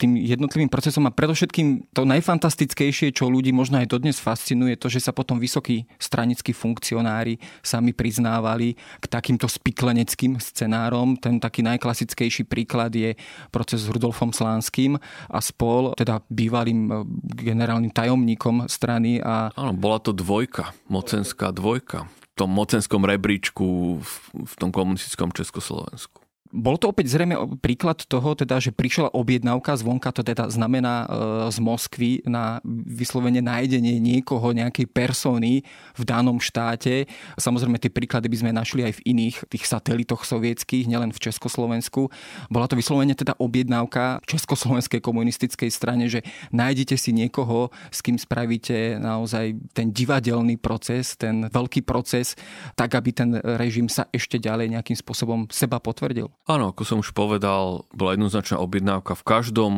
tým 0.00 0.16
jednotlivým 0.16 0.72
procesom 0.72 1.04
a 1.04 1.12
predovšetkým 1.12 1.92
to 1.92 2.08
najfantastickejšie, 2.08 3.12
čo 3.12 3.28
ľudí 3.28 3.52
možno 3.52 3.84
aj 3.84 3.92
dodnes 3.92 4.16
fascinuje, 4.16 4.80
to, 4.80 4.88
že 4.88 5.04
sa 5.04 5.12
potom 5.12 5.36
vysokí 5.36 5.84
stranickí 6.00 6.56
funkcionári 6.56 7.36
sami 7.60 7.92
priznávali 7.92 8.72
k 9.00 9.04
takýmto 9.04 9.44
spikleneckým 9.44 10.40
scenárom. 10.40 11.20
Ten 11.20 11.36
taký 11.36 11.60
najklasickejší 11.60 12.48
príklad 12.48 12.96
je 12.96 13.12
proces 13.52 13.84
s 13.84 13.92
Rudolfom 13.92 14.32
Slánským 14.32 14.96
a 15.28 15.38
spol, 15.44 15.92
teda 15.92 16.24
bývalým 16.62 16.80
e, 16.86 16.94
generálnym 17.42 17.90
tajomníkom 17.90 18.70
strany. 18.70 19.18
A... 19.18 19.50
Áno, 19.58 19.74
bola 19.74 19.98
to 19.98 20.14
dvojka, 20.14 20.70
mocenská 20.86 21.50
dvojka 21.50 22.06
v 22.06 22.26
tom 22.38 22.54
mocenskom 22.54 23.02
rebríčku 23.04 23.98
v, 24.00 24.12
v 24.46 24.54
tom 24.56 24.70
komunistickom 24.72 25.34
Československu. 25.34 26.21
Bol 26.52 26.76
to 26.76 26.92
opäť 26.92 27.16
zrejme 27.16 27.56
príklad 27.64 28.04
toho, 28.04 28.36
teda, 28.36 28.60
že 28.60 28.76
prišla 28.76 29.16
objednávka 29.16 29.72
zvonka, 29.72 30.12
to 30.12 30.20
teda 30.20 30.52
znamená 30.52 31.04
e, 31.04 31.06
z 31.48 31.58
Moskvy 31.64 32.10
na 32.28 32.60
vyslovene 32.68 33.40
nájdenie 33.40 33.96
niekoho, 33.96 34.52
nejakej 34.52 34.84
persony 34.92 35.64
v 35.96 36.02
danom 36.04 36.36
štáte. 36.36 37.08
Samozrejme, 37.40 37.80
tie 37.80 37.88
príklady 37.88 38.28
by 38.28 38.36
sme 38.36 38.52
našli 38.52 38.84
aj 38.84 39.00
v 39.00 39.04
iných 39.16 39.48
tých 39.48 39.64
satelitoch 39.64 40.28
sovietských, 40.28 40.84
nielen 40.84 41.16
v 41.16 41.24
Československu. 41.24 42.12
Bola 42.52 42.68
to 42.68 42.76
vyslovene 42.76 43.16
teda 43.16 43.32
objednávka 43.40 44.20
Československej 44.28 45.00
komunistickej 45.00 45.72
strane, 45.72 46.12
že 46.12 46.20
nájdete 46.52 47.00
si 47.00 47.16
niekoho, 47.16 47.72
s 47.88 48.04
kým 48.04 48.20
spravíte 48.20 49.00
naozaj 49.00 49.56
ten 49.72 49.88
divadelný 49.88 50.60
proces, 50.60 51.16
ten 51.16 51.48
veľký 51.48 51.80
proces, 51.80 52.36
tak 52.76 52.92
aby 52.92 53.08
ten 53.08 53.40
režim 53.56 53.88
sa 53.88 54.04
ešte 54.12 54.36
ďalej 54.36 54.76
nejakým 54.76 55.00
spôsobom 55.00 55.48
seba 55.48 55.80
potvrdil. 55.80 56.28
Áno, 56.42 56.74
ako 56.74 56.82
som 56.82 56.98
už 56.98 57.14
povedal, 57.14 57.86
bola 57.94 58.18
jednoznačná 58.18 58.58
objednávka. 58.58 59.14
V 59.14 59.26
každom 59.26 59.74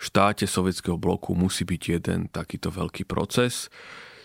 štáte 0.00 0.48
sovietského 0.48 0.96
bloku 0.96 1.36
musí 1.36 1.68
byť 1.68 1.82
jeden 2.00 2.20
takýto 2.32 2.72
veľký 2.72 3.04
proces 3.04 3.68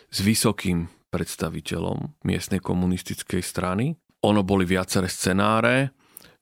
s 0.08 0.18
vysokým 0.24 0.88
predstaviteľom 1.12 2.24
miestnej 2.24 2.64
komunistickej 2.64 3.44
strany. 3.44 4.00
Ono 4.24 4.42
boli 4.48 4.64
viaceré 4.64 5.12
scenáre. 5.12 5.92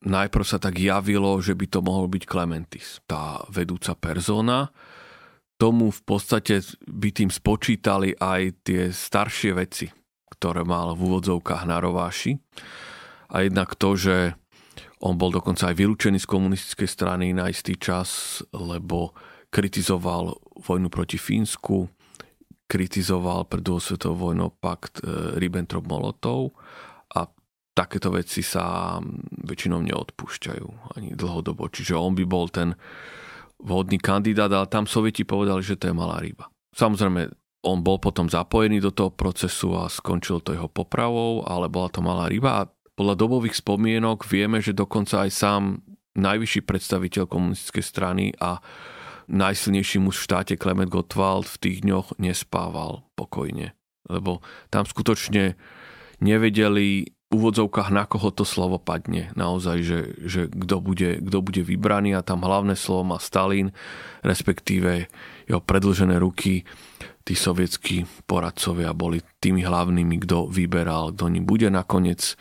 Najprv 0.06 0.46
sa 0.46 0.62
tak 0.62 0.78
javilo, 0.78 1.42
že 1.42 1.58
by 1.58 1.66
to 1.66 1.80
mohol 1.82 2.06
byť 2.06 2.24
Clementis, 2.30 3.02
tá 3.10 3.42
vedúca 3.50 3.98
persona. 3.98 4.70
Tomu 5.58 5.90
v 5.90 6.02
podstate 6.06 6.62
by 6.86 7.10
tým 7.10 7.34
spočítali 7.34 8.14
aj 8.22 8.68
tie 8.68 8.82
staršie 8.94 9.52
veci, 9.58 9.90
ktoré 10.30 10.62
mal 10.62 10.94
v 10.94 11.10
úvodzovkách 11.10 11.64
na 11.66 11.82
rováši. 11.82 12.38
A 13.34 13.48
jednak 13.48 13.74
to, 13.80 13.98
že 13.98 14.38
on 15.04 15.20
bol 15.20 15.36
dokonca 15.36 15.70
aj 15.70 15.76
vylúčený 15.76 16.18
z 16.22 16.28
komunistickej 16.30 16.90
strany 16.90 17.36
na 17.36 17.52
istý 17.52 17.76
čas, 17.76 18.40
lebo 18.56 19.12
kritizoval 19.54 20.34
vojnu 20.64 20.88
proti 20.90 21.20
Fínsku, 21.20 21.86
kritizoval 22.66 23.46
pred 23.46 23.62
druhou 23.62 23.84
svetovou 23.84 24.32
vojnou 24.32 24.50
pakt 24.50 25.04
e, 25.04 25.38
Ribbentrop-Molotov 25.38 26.56
a 27.14 27.30
takéto 27.78 28.10
veci 28.10 28.42
sa 28.42 28.98
väčšinou 29.46 29.84
neodpúšťajú 29.86 30.98
ani 30.98 31.14
dlhodobo. 31.14 31.70
Čiže 31.70 31.94
on 31.94 32.18
by 32.18 32.26
bol 32.26 32.50
ten 32.50 32.74
vhodný 33.62 34.02
kandidát, 34.02 34.50
ale 34.50 34.66
tam 34.72 34.90
sovieti 34.90 35.22
povedali, 35.22 35.62
že 35.62 35.78
to 35.78 35.92
je 35.92 35.96
malá 35.96 36.18
ryba. 36.18 36.50
Samozrejme, 36.74 37.30
on 37.64 37.80
bol 37.80 38.02
potom 38.02 38.28
zapojený 38.28 38.84
do 38.84 38.92
toho 38.92 39.14
procesu 39.14 39.78
a 39.78 39.88
skončil 39.88 40.44
to 40.44 40.52
jeho 40.52 40.68
popravou, 40.68 41.46
ale 41.48 41.72
bola 41.72 41.88
to 41.88 42.04
malá 42.04 42.28
ryba 42.28 42.66
a 42.66 42.68
podľa 42.94 43.16
dobových 43.18 43.58
spomienok 43.58 44.26
vieme, 44.30 44.62
že 44.62 44.78
dokonca 44.78 45.26
aj 45.26 45.32
sám 45.34 45.64
najvyšší 46.14 46.62
predstaviteľ 46.66 47.24
komunistickej 47.26 47.84
strany 47.86 48.26
a 48.38 48.62
najsilnejší 49.28 49.98
muž 50.04 50.22
v 50.22 50.26
štáte 50.30 50.54
Klement 50.60 50.92
Gottwald 50.92 51.50
v 51.50 51.62
tých 51.62 51.78
dňoch 51.82 52.22
nespával 52.22 53.08
pokojne. 53.18 53.74
Lebo 54.06 54.44
tam 54.70 54.86
skutočne 54.86 55.56
nevedeli 56.22 57.08
v 57.34 57.42
úvodzovkách, 57.42 57.90
na 57.90 58.06
koho 58.06 58.30
to 58.30 58.46
slovo 58.46 58.78
padne. 58.78 59.34
Naozaj, 59.34 59.78
že, 59.82 60.00
že 60.22 60.42
kto, 60.54 60.86
bude, 60.86 61.18
bude 61.24 61.66
vybraný 61.66 62.14
a 62.14 62.22
tam 62.22 62.46
hlavné 62.46 62.78
slovo 62.78 63.16
má 63.16 63.18
Stalin, 63.18 63.74
respektíve 64.22 65.10
jeho 65.50 65.62
predlžené 65.66 66.22
ruky. 66.22 66.62
Tí 67.26 67.34
sovietskí 67.34 68.06
poradcovia 68.30 68.94
boli 68.94 69.24
tými 69.42 69.66
hlavnými, 69.66 70.22
kto 70.28 70.46
vyberal, 70.52 71.16
kto 71.16 71.32
ním 71.32 71.48
bude 71.48 71.74
nakoniec 71.74 72.38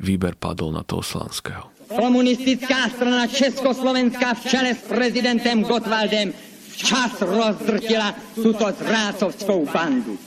výber 0.00 0.34
padol 0.34 0.72
na 0.72 0.82
toho 0.82 1.02
Slanského. 1.02 1.70
Komunistická 1.88 2.88
strana 2.88 3.26
Československá 3.26 4.34
v 4.34 4.44
čele 4.48 4.70
s 4.74 4.82
prezidentem 4.88 5.62
Gotwaldem 5.62 6.32
včas 6.70 7.20
rozdrtila 7.20 8.14
tuto 8.34 8.72
zrácovskou 8.78 9.66
bandu. 9.66 10.18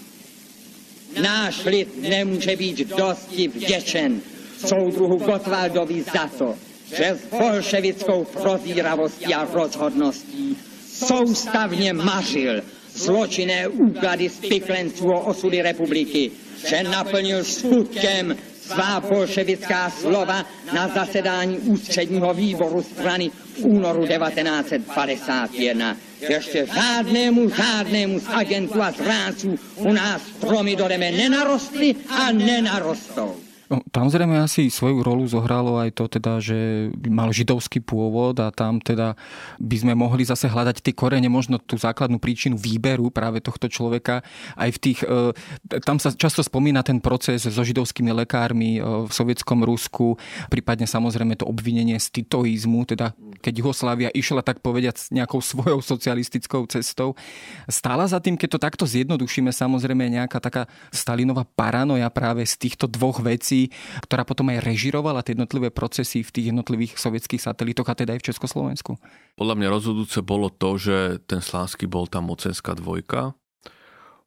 Náš 1.21 1.65
lid 1.65 2.01
nemůže 2.01 2.55
být 2.55 2.77
dosti 2.97 3.47
vděčen 3.47 4.21
soudruhu 4.65 5.17
Gotwaldovi 5.17 6.03
za 6.03 6.27
to, 6.37 6.55
že 6.97 7.05
s 7.05 7.29
bolševickou 7.31 8.23
prozíravostí 8.23 9.33
a 9.33 9.47
rozhodností 9.53 10.57
soustavně 10.93 11.93
mařil 11.93 12.61
zločinné 12.95 13.67
úklady 13.67 14.29
spiklenců 14.29 15.05
o 15.05 15.19
osudy 15.21 15.61
republiky, 15.61 16.31
že 16.69 16.83
naplnil 16.83 17.43
skutkem 17.43 18.35
svá 18.67 18.99
bolševická 18.99 19.89
slova 19.89 20.45
na 20.73 20.87
zasedání 20.87 21.57
ústředního 21.57 22.33
výboru 22.33 22.83
strany 22.83 23.31
v 23.53 23.65
únoru 23.65 24.07
1951. 24.07 25.97
Ještě 26.29 26.65
žádnému, 26.73 27.49
žádnému 27.49 28.19
z 28.19 28.27
agentů 28.27 28.81
a 28.81 28.91
zránců 28.91 29.59
u 29.75 29.93
nás 29.93 30.21
stromy 30.21 30.75
do 30.75 30.87
nenarostly 30.87 31.95
a 32.09 32.31
nenarostou. 32.31 33.42
No, 33.73 33.81
tam 33.89 34.05
zrejme 34.05 34.37
asi 34.37 34.69
svoju 34.69 35.01
rolu 35.01 35.25
zohralo 35.25 35.81
aj 35.81 35.97
to 35.97 36.05
teda, 36.05 36.37
že 36.37 36.93
mal 37.09 37.33
židovský 37.33 37.81
pôvod 37.81 38.37
a 38.37 38.53
tam 38.53 38.77
teda 38.77 39.17
by 39.57 39.75
sme 39.81 39.93
mohli 39.97 40.21
zase 40.21 40.45
hľadať 40.45 40.85
tie 40.85 40.93
korene, 40.93 41.25
možno 41.25 41.57
tú 41.57 41.73
základnú 41.73 42.21
príčinu 42.21 42.53
výberu 42.53 43.09
práve 43.09 43.41
tohto 43.41 43.65
človeka. 43.65 44.21
Aj 44.53 44.69
v 44.69 44.77
tých, 44.77 45.01
e, 45.01 45.33
tam 45.81 45.97
sa 45.97 46.13
často 46.13 46.45
spomína 46.45 46.85
ten 46.85 47.01
proces 47.01 47.49
so 47.49 47.63
židovskými 47.65 48.13
lekármi 48.13 48.77
e, 48.77 49.09
v 49.09 49.09
sovietskom 49.09 49.65
Rusku, 49.65 50.21
prípadne 50.53 50.85
samozrejme 50.85 51.33
to 51.41 51.49
obvinenie 51.49 51.97
z 51.97 52.21
titoizmu, 52.21 52.85
teda 52.85 53.17
keď 53.41 53.53
Jugoslávia 53.57 54.13
išla 54.13 54.45
tak 54.45 54.61
povediať 54.61 55.09
nejakou 55.09 55.41
svojou 55.41 55.81
socialistickou 55.81 56.69
cestou. 56.69 57.17
Stála 57.65 58.05
za 58.05 58.21
tým, 58.21 58.37
keď 58.37 58.49
to 58.53 58.59
takto 58.61 58.85
zjednodušíme, 58.85 59.49
samozrejme 59.49 60.13
nejaká 60.13 60.37
taká 60.37 60.69
Stalinová 60.93 61.41
paranoja 61.41 62.05
práve 62.13 62.45
z 62.45 62.53
týchto 62.61 62.85
dvoch 62.85 63.17
vecí, 63.17 63.62
ktorá 64.07 64.25
potom 64.25 64.49
aj 64.49 64.63
režirovala 64.65 65.21
tie 65.21 65.37
jednotlivé 65.37 65.69
procesy 65.69 66.25
v 66.25 66.33
tých 66.33 66.45
jednotlivých 66.49 66.97
sovietských 66.97 67.43
satelitoch 67.43 67.87
a 67.87 67.95
teda 67.95 68.17
aj 68.17 68.19
v 68.23 68.27
Československu? 68.33 68.91
Podľa 69.37 69.55
mňa 69.59 69.67
rozhodujúce 69.69 70.19
bolo 70.25 70.49
to, 70.49 70.79
že 70.81 71.21
ten 71.29 71.43
Slánský 71.43 71.85
bol 71.85 72.09
tá 72.09 72.23
mocenská 72.23 72.73
dvojka. 72.73 73.37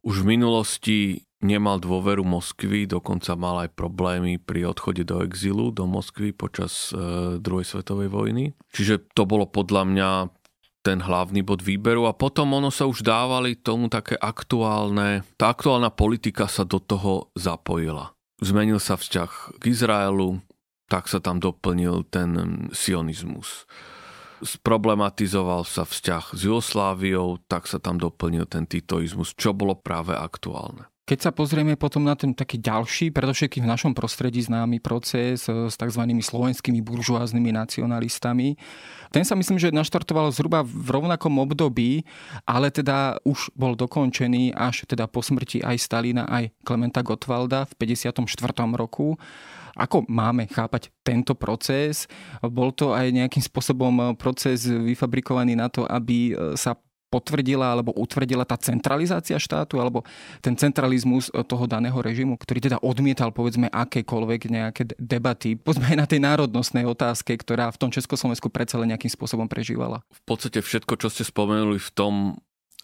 Už 0.07 0.22
v 0.22 0.38
minulosti 0.38 1.27
nemal 1.44 1.83
dôveru 1.83 2.25
Moskvy, 2.25 2.88
dokonca 2.88 3.37
mal 3.37 3.68
aj 3.68 3.77
problémy 3.77 4.40
pri 4.40 4.72
odchode 4.72 5.05
do 5.05 5.20
exilu 5.20 5.68
do 5.75 5.85
Moskvy 5.85 6.33
počas 6.33 6.94
e, 6.94 7.37
druhej 7.42 7.66
svetovej 7.66 8.09
vojny. 8.09 8.44
Čiže 8.72 9.12
to 9.12 9.29
bolo 9.29 9.44
podľa 9.44 9.83
mňa 9.85 10.11
ten 10.81 11.03
hlavný 11.03 11.42
bod 11.42 11.66
výberu 11.66 12.07
a 12.07 12.14
potom 12.14 12.55
ono 12.55 12.70
sa 12.70 12.87
už 12.87 13.03
dávali 13.03 13.59
tomu 13.59 13.90
také 13.90 14.14
aktuálne, 14.14 15.27
tá 15.35 15.51
aktuálna 15.51 15.90
politika 15.90 16.46
sa 16.46 16.62
do 16.62 16.79
toho 16.79 17.35
zapojila 17.35 18.15
zmenil 18.40 18.81
sa 18.81 18.96
vzťah 18.96 19.61
k 19.61 19.62
Izraelu, 19.70 20.40
tak 20.87 21.11
sa 21.11 21.18
tam 21.18 21.42
doplnil 21.42 22.07
ten 22.09 22.33
sionizmus. 22.70 23.66
Sproblematizoval 24.44 25.64
sa 25.64 25.88
vzťah 25.88 26.37
s 26.37 26.40
Jugosláviou, 26.44 27.40
tak 27.49 27.64
sa 27.64 27.81
tam 27.81 27.96
doplnil 27.96 28.44
ten 28.44 28.68
titoizmus, 28.68 29.33
čo 29.33 29.57
bolo 29.57 29.75
práve 29.77 30.12
aktuálne. 30.12 30.87
Keď 31.07 31.19
sa 31.23 31.31
pozrieme 31.31 31.79
potom 31.79 32.03
na 32.03 32.19
ten 32.19 32.35
taký 32.35 32.59
ďalší, 32.59 33.14
predovšetkým 33.14 33.62
v 33.62 33.71
našom 33.71 33.95
prostredí 33.95 34.42
známy 34.42 34.83
proces 34.83 35.47
e, 35.47 35.71
s 35.71 35.79
tzv. 35.79 36.03
slovenskými 36.03 36.83
buržoáznymi 36.83 37.55
nacionalistami, 37.55 38.59
ten 39.14 39.23
sa 39.23 39.38
myslím, 39.38 39.55
že 39.55 39.71
naštartoval 39.71 40.35
zhruba 40.35 40.66
v 40.66 40.90
rovnakom 40.90 41.31
období, 41.38 42.03
ale 42.42 42.75
teda 42.75 43.23
už 43.23 43.55
bol 43.55 43.79
dokončený 43.79 44.51
až 44.51 44.83
teda 44.90 45.07
po 45.07 45.23
smrti 45.23 45.62
aj 45.62 45.79
Stalina, 45.79 46.27
aj 46.27 46.51
Klementa 46.66 47.07
Gottwalda 47.07 47.71
v 47.71 47.87
54. 47.87 48.27
roku. 48.75 49.14
Ako 49.79 50.11
máme 50.11 50.51
chápať 50.51 50.90
tento 51.07 51.38
proces? 51.38 52.11
Bol 52.42 52.75
to 52.75 52.97
aj 52.97 53.14
nejakým 53.14 53.45
spôsobom 53.47 54.19
proces 54.19 54.66
vyfabrikovaný 54.66 55.55
na 55.55 55.71
to, 55.71 55.87
aby 55.87 56.35
sa 56.57 56.75
potvrdila 57.07 57.73
alebo 57.79 57.95
utvrdila 57.95 58.42
tá 58.42 58.59
centralizácia 58.59 59.38
štátu 59.38 59.79
alebo 59.79 60.03
ten 60.42 60.59
centralizmus 60.59 61.31
eh, 61.31 61.42
toho 61.47 61.64
daného 61.71 61.97
režimu, 61.97 62.37
ktorý 62.37 62.59
teda 62.59 62.79
odmietal 62.83 63.31
povedzme 63.31 63.71
akékoľvek 63.71 64.40
nejaké 64.51 64.83
debaty, 64.99 65.55
povedzme 65.57 65.95
aj 65.95 65.99
na 65.99 66.07
tej 66.07 66.21
národnostnej 66.23 66.85
otázke, 66.85 67.38
ktorá 67.38 67.71
v 67.71 67.81
tom 67.81 67.90
Československu 67.95 68.51
predsa 68.51 68.79
len 68.83 68.95
nejakým 68.95 69.11
spôsobom 69.12 69.47
prežívala. 69.47 70.03
V 70.11 70.23
podstate 70.27 70.61
všetko, 70.61 70.99
čo 70.99 71.09
ste 71.09 71.23
spomenuli 71.23 71.79
v 71.79 71.90
tom 71.95 72.14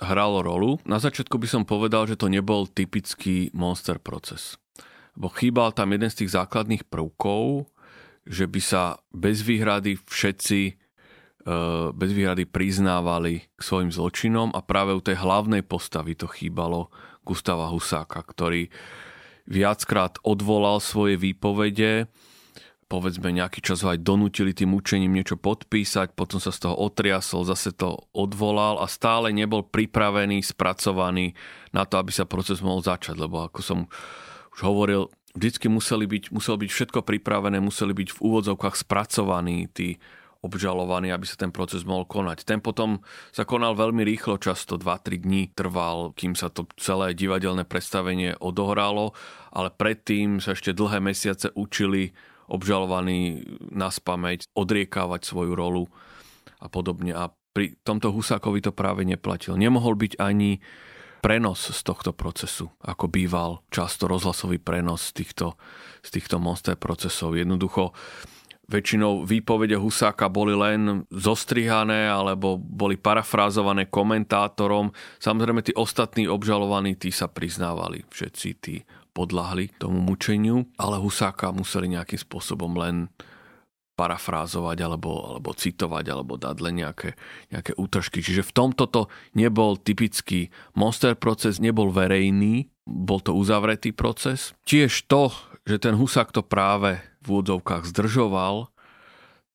hralo 0.01 0.41
rolu. 0.41 0.71
Na 0.89 0.97
začiatku 0.97 1.37
by 1.37 1.49
som 1.51 1.63
povedal, 1.69 2.09
že 2.09 2.17
to 2.17 2.33
nebol 2.33 2.65
typický 2.65 3.53
monster 3.53 4.01
proces. 4.01 4.57
Bo 5.13 5.29
chýbal 5.29 5.77
tam 5.77 5.93
jeden 5.93 6.09
z 6.09 6.25
tých 6.25 6.35
základných 6.35 6.89
prvkov, 6.89 7.69
že 8.25 8.49
by 8.49 8.61
sa 8.63 8.83
bez 9.13 9.45
výhrady 9.45 9.99
všetci 10.09 10.82
bez 11.93 12.11
výhrady 12.15 12.47
priznávali 12.47 13.51
k 13.59 13.61
svojim 13.61 13.91
zločinom 13.91 14.55
a 14.55 14.63
práve 14.63 14.95
u 14.95 15.03
tej 15.03 15.19
hlavnej 15.19 15.67
postavy 15.67 16.15
to 16.15 16.31
chýbalo 16.31 16.91
Gustava 17.27 17.71
Husáka, 17.71 18.23
ktorý 18.23 18.71
viackrát 19.47 20.23
odvolal 20.23 20.79
svoje 20.79 21.19
výpovede, 21.19 22.07
povedzme 22.87 23.33
nejaký 23.33 23.65
čas 23.65 23.83
ho 23.83 23.91
aj 23.91 24.05
donútili 24.05 24.53
tým 24.53 24.77
učením 24.77 25.17
niečo 25.17 25.41
podpísať, 25.41 26.13
potom 26.13 26.39
sa 26.39 26.53
z 26.53 26.69
toho 26.69 26.77
otriasol, 26.77 27.49
zase 27.49 27.73
to 27.73 28.07
odvolal 28.13 28.79
a 28.79 28.87
stále 28.87 29.33
nebol 29.33 29.65
pripravený, 29.65 30.45
spracovaný 30.45 31.33
na 31.73 31.89
to, 31.89 31.97
aby 31.97 32.13
sa 32.13 32.29
proces 32.29 32.61
mohol 32.61 32.85
začať, 32.85 33.17
lebo 33.17 33.49
ako 33.49 33.61
som 33.65 33.79
už 34.53 34.61
hovoril, 34.61 35.09
vždycky 35.33 35.73
museli 35.73 36.05
byť, 36.05 36.37
muselo 36.37 36.61
byť 36.61 36.71
všetko 36.71 37.01
pripravené, 37.01 37.59
museli 37.65 37.97
byť 37.97 38.09
v 38.13 38.19
úvodzovkách 38.21 38.77
spracovaní 38.77 39.73
tí 39.73 39.97
obžalovaný, 40.43 41.15
aby 41.15 41.23
sa 41.23 41.39
ten 41.39 41.55
proces 41.55 41.87
mohol 41.87 42.03
konať. 42.03 42.43
Ten 42.43 42.59
potom 42.59 42.99
sa 43.31 43.47
konal 43.47 43.79
veľmi 43.79 44.03
rýchlo, 44.03 44.43
často 44.43 44.75
2-3 44.75 45.23
dní 45.23 45.55
trval, 45.55 46.11
kým 46.19 46.35
sa 46.35 46.51
to 46.51 46.67
celé 46.75 47.15
divadelné 47.15 47.63
predstavenie 47.63 48.35
odohralo, 48.43 49.15
ale 49.55 49.71
predtým 49.71 50.43
sa 50.43 50.59
ešte 50.59 50.75
dlhé 50.75 50.99
mesiace 50.99 51.55
učili 51.55 52.11
obžalovaní 52.51 53.47
na 53.71 53.89
spameť, 53.89 54.51
odriekávať 54.53 55.23
svoju 55.23 55.55
rolu 55.55 55.87
a 56.59 56.67
podobne. 56.67 57.15
A 57.15 57.31
pri 57.55 57.79
tomto 57.87 58.11
Husákovi 58.11 58.61
to 58.67 58.75
práve 58.75 59.07
neplatil. 59.07 59.55
Nemohol 59.55 59.95
byť 59.95 60.19
ani 60.19 60.59
prenos 61.23 61.71
z 61.71 61.81
tohto 61.87 62.11
procesu, 62.11 62.67
ako 62.83 63.07
býval 63.07 63.63
často 63.71 64.11
rozhlasový 64.11 64.59
prenos 64.59 65.15
z 65.15 65.23
týchto, 65.23 65.55
z 66.03 66.19
týchto 66.19 66.43
monster 66.43 66.75
procesov. 66.75 67.39
Jednoducho 67.39 67.95
Väčšinou 68.71 69.27
výpovede 69.27 69.75
Husáka 69.75 70.31
boli 70.31 70.55
len 70.55 71.03
zostrihané 71.11 72.07
alebo 72.07 72.57
boli 72.57 72.95
parafrázované 72.95 73.91
komentátorom. 73.91 74.95
Samozrejme, 75.19 75.67
tí 75.67 75.75
ostatní 75.75 76.31
obžalovaní, 76.31 76.95
tí 76.95 77.11
sa 77.11 77.27
priznávali. 77.27 78.07
Všetci 78.07 78.49
tí 78.63 78.87
podľahli 79.13 79.77
tomu 79.77 80.01
mučeniu, 80.01 80.65
ale 80.81 80.97
Husáka 80.97 81.53
museli 81.53 81.93
nejakým 81.93 82.23
spôsobom 82.23 82.73
len 82.79 83.13
parafrázovať 83.93 84.79
alebo, 84.83 85.37
alebo 85.37 85.53
citovať 85.53 86.05
alebo 86.09 86.41
dať 86.41 86.57
len 86.65 86.81
nejaké, 86.81 87.13
nejaké 87.53 87.77
útržky. 87.77 88.25
Čiže 88.25 88.49
v 88.49 88.55
tomto 88.57 88.89
to 88.89 89.03
nebol 89.37 89.77
typický 89.77 90.49
monster 90.73 91.13
proces, 91.13 91.61
nebol 91.61 91.93
verejný, 91.93 92.73
bol 92.89 93.21
to 93.21 93.37
uzavretý 93.37 93.93
proces. 93.93 94.57
Tiež 94.65 95.07
to, 95.07 95.31
že 95.67 95.79
ten 95.79 95.95
Husák 95.95 96.35
to 96.35 96.43
práve 96.43 96.99
v 97.23 97.27
úvodzovkách 97.39 97.87
zdržoval, 97.87 98.73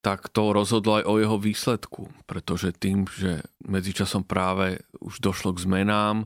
tak 0.00 0.30
to 0.30 0.54
rozhodlo 0.54 1.02
aj 1.02 1.04
o 1.04 1.14
jeho 1.18 1.36
výsledku, 1.36 2.08
pretože 2.24 2.72
tým, 2.72 3.04
že 3.10 3.42
medzičasom 3.66 4.22
práve 4.22 4.80
už 5.02 5.18
došlo 5.18 5.52
k 5.52 5.62
zmenám, 5.66 6.24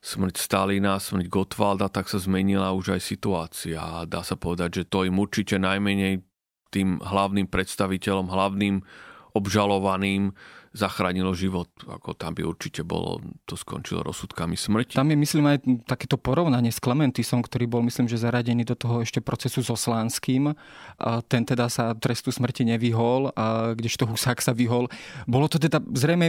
smrť 0.00 0.34
Stalina, 0.38 0.96
smrť 0.96 1.26
Gottwalda, 1.28 1.92
tak 1.92 2.08
sa 2.08 2.22
zmenila 2.22 2.72
už 2.72 2.96
aj 2.96 3.02
situácia. 3.02 3.78
A 3.78 4.08
dá 4.08 4.22
sa 4.22 4.38
povedať, 4.38 4.82
že 4.82 4.88
to 4.88 5.04
im 5.04 5.18
určite 5.18 5.60
najmenej 5.60 6.24
tým 6.70 7.02
hlavným 7.02 7.46
predstaviteľom, 7.50 8.30
hlavným 8.30 8.82
obžalovaným 9.36 10.32
zachránilo 10.76 11.32
život. 11.32 11.72
Ako 11.88 12.12
tam 12.12 12.36
by 12.36 12.44
určite 12.44 12.84
bolo, 12.84 13.24
to 13.48 13.56
skončilo 13.56 14.04
rozsudkami 14.04 14.54
smrti. 14.54 15.00
Tam 15.00 15.08
je, 15.08 15.16
myslím, 15.16 15.44
aj 15.48 15.58
takéto 15.88 16.20
porovnanie 16.20 16.68
s 16.68 16.78
Klementisom, 16.78 17.40
ktorý 17.40 17.64
bol, 17.64 17.80
myslím, 17.88 18.04
že 18.04 18.20
zaradený 18.20 18.68
do 18.68 18.76
toho 18.76 19.00
ešte 19.00 19.24
procesu 19.24 19.64
so 19.64 19.72
Slánským. 19.72 20.52
A 21.00 21.24
ten 21.24 21.48
teda 21.48 21.72
sa 21.72 21.96
trestu 21.96 22.28
smrti 22.28 22.68
nevyhol, 22.68 23.32
a 23.32 23.72
kdežto 23.72 24.04
Husák 24.04 24.44
sa 24.44 24.52
vyhol. 24.52 24.92
Bolo 25.24 25.48
to 25.48 25.56
teda 25.56 25.80
zrejme, 25.96 26.28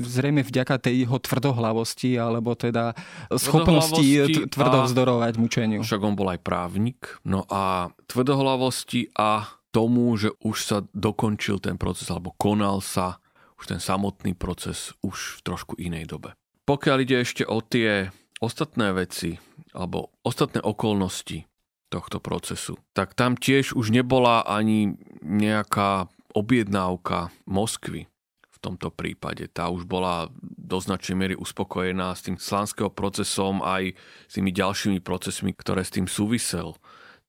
zrejme 0.00 0.40
vďaka 0.40 0.80
tej 0.80 1.04
jeho 1.04 1.20
tvrdohlavosti, 1.20 2.16
alebo 2.16 2.56
teda 2.56 2.96
schopnosti 3.36 4.48
tvrdo 4.48 4.88
vzdorovať 4.88 5.32
mučeniu. 5.36 5.80
Však 5.84 6.00
on 6.00 6.16
bol 6.16 6.32
aj 6.32 6.40
právnik. 6.40 7.20
No 7.28 7.44
a 7.52 7.92
tvrdohlavosti 8.08 9.12
a 9.14 9.52
tomu, 9.72 10.12
že 10.20 10.32
už 10.44 10.56
sa 10.60 10.78
dokončil 10.92 11.56
ten 11.56 11.80
proces, 11.80 12.08
alebo 12.12 12.36
konal 12.36 12.84
sa 12.84 13.21
už 13.62 13.70
ten 13.70 13.78
samotný 13.78 14.34
proces 14.34 14.90
už 15.06 15.38
v 15.38 15.40
trošku 15.46 15.78
inej 15.78 16.10
dobe. 16.10 16.34
Pokiaľ 16.66 16.96
ide 17.06 17.22
ešte 17.22 17.46
o 17.46 17.62
tie 17.62 18.10
ostatné 18.42 18.90
veci 18.90 19.38
alebo 19.70 20.10
ostatné 20.26 20.58
okolnosti 20.58 21.46
tohto 21.86 22.18
procesu, 22.18 22.74
tak 22.90 23.14
tam 23.14 23.38
tiež 23.38 23.78
už 23.78 23.94
nebola 23.94 24.42
ani 24.42 24.98
nejaká 25.22 26.10
objednávka 26.34 27.30
Moskvy 27.46 28.10
v 28.50 28.58
tomto 28.58 28.90
prípade. 28.90 29.46
Tá 29.46 29.70
už 29.70 29.86
bola 29.86 30.26
do 30.42 30.82
značnej 30.82 31.14
miery 31.14 31.34
uspokojená 31.38 32.10
s 32.18 32.26
tým 32.26 32.40
slanského 32.40 32.90
procesom 32.90 33.62
aj 33.62 33.94
s 34.26 34.32
tými 34.34 34.50
ďalšími 34.50 34.98
procesmi, 35.04 35.54
ktoré 35.54 35.86
s 35.86 35.94
tým 35.94 36.10
súvisel. 36.10 36.74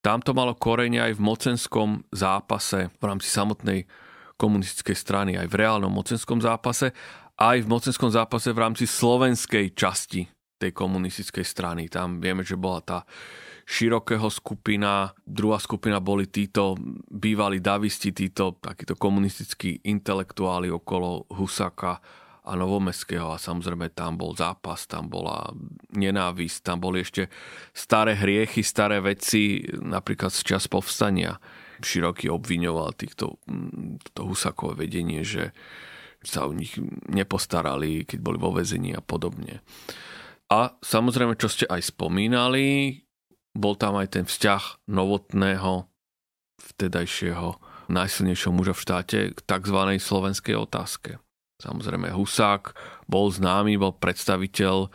Tam 0.01 0.19
to 0.19 0.33
malo 0.33 0.57
korene 0.57 0.99
aj 0.99 1.15
v 1.15 1.25
mocenskom 1.25 1.89
zápase 2.09 2.89
v 2.89 3.03
rámci 3.03 3.29
samotnej 3.29 3.85
komunistickej 4.37 4.97
strany 4.97 5.31
aj 5.37 5.47
v 5.49 5.59
reálnom 5.59 5.91
mocenskom 5.91 6.41
zápase, 6.41 6.91
aj 7.37 7.65
v 7.65 7.67
mocenskom 7.69 8.13
zápase 8.13 8.53
v 8.53 8.61
rámci 8.61 8.85
slovenskej 8.85 9.73
časti 9.73 10.29
tej 10.61 10.71
komunistickej 10.71 11.43
strany. 11.43 11.89
Tam 11.89 12.21
vieme, 12.21 12.45
že 12.45 12.55
bola 12.55 12.79
tá 12.79 12.99
širokého 13.63 14.27
skupina, 14.27 15.15
druhá 15.23 15.59
skupina 15.59 16.03
boli 16.03 16.27
títo 16.27 16.75
bývalí 17.07 17.63
davisti, 17.63 18.11
títo 18.11 18.59
takíto 18.59 18.99
komunistickí 18.99 19.83
intelektuáli 19.87 20.67
okolo 20.67 21.31
Husaka 21.31 21.99
a 22.43 22.51
Novomestského 22.59 23.31
a 23.31 23.39
samozrejme 23.39 23.95
tam 23.95 24.19
bol 24.19 24.35
zápas, 24.35 24.83
tam 24.83 25.07
bola 25.07 25.47
nenávisť, 25.95 26.59
tam 26.59 26.83
boli 26.83 26.99
ešte 26.99 27.31
staré 27.71 28.19
hriechy, 28.19 28.59
staré 28.59 28.99
veci, 28.99 29.63
napríklad 29.79 30.27
z 30.27 30.43
čas 30.43 30.67
povstania 30.67 31.39
Široký 31.81 32.29
obviňoval 32.29 32.93
týchto, 32.93 33.41
to 34.13 34.21
Husakové 34.27 34.85
vedenie, 34.85 35.25
že 35.25 35.55
sa 36.23 36.47
o 36.47 36.55
nich 36.55 36.77
nepostarali, 37.09 38.07
keď 38.07 38.19
boli 38.21 38.37
vo 38.39 38.55
vezení 38.55 38.95
a 38.95 39.03
podobne. 39.03 39.59
A 40.53 40.75
samozrejme, 40.79 41.35
čo 41.35 41.49
ste 41.51 41.65
aj 41.67 41.95
spomínali, 41.95 43.01
bol 43.53 43.73
tam 43.75 43.97
aj 43.97 44.19
ten 44.19 44.25
vzťah 44.25 44.87
novotného, 44.87 45.89
vtedajšieho 46.63 47.73
najsilnejšieho 47.91 48.53
muža 48.55 48.73
v 48.73 48.83
štáte 48.83 49.19
k 49.35 49.39
tzv. 49.43 49.79
slovenskej 49.99 50.55
otázke. 50.55 51.19
Samozrejme, 51.59 52.11
Husák 52.15 52.75
bol 53.07 53.27
známy, 53.31 53.75
bol 53.75 53.95
predstaviteľ 53.95 54.91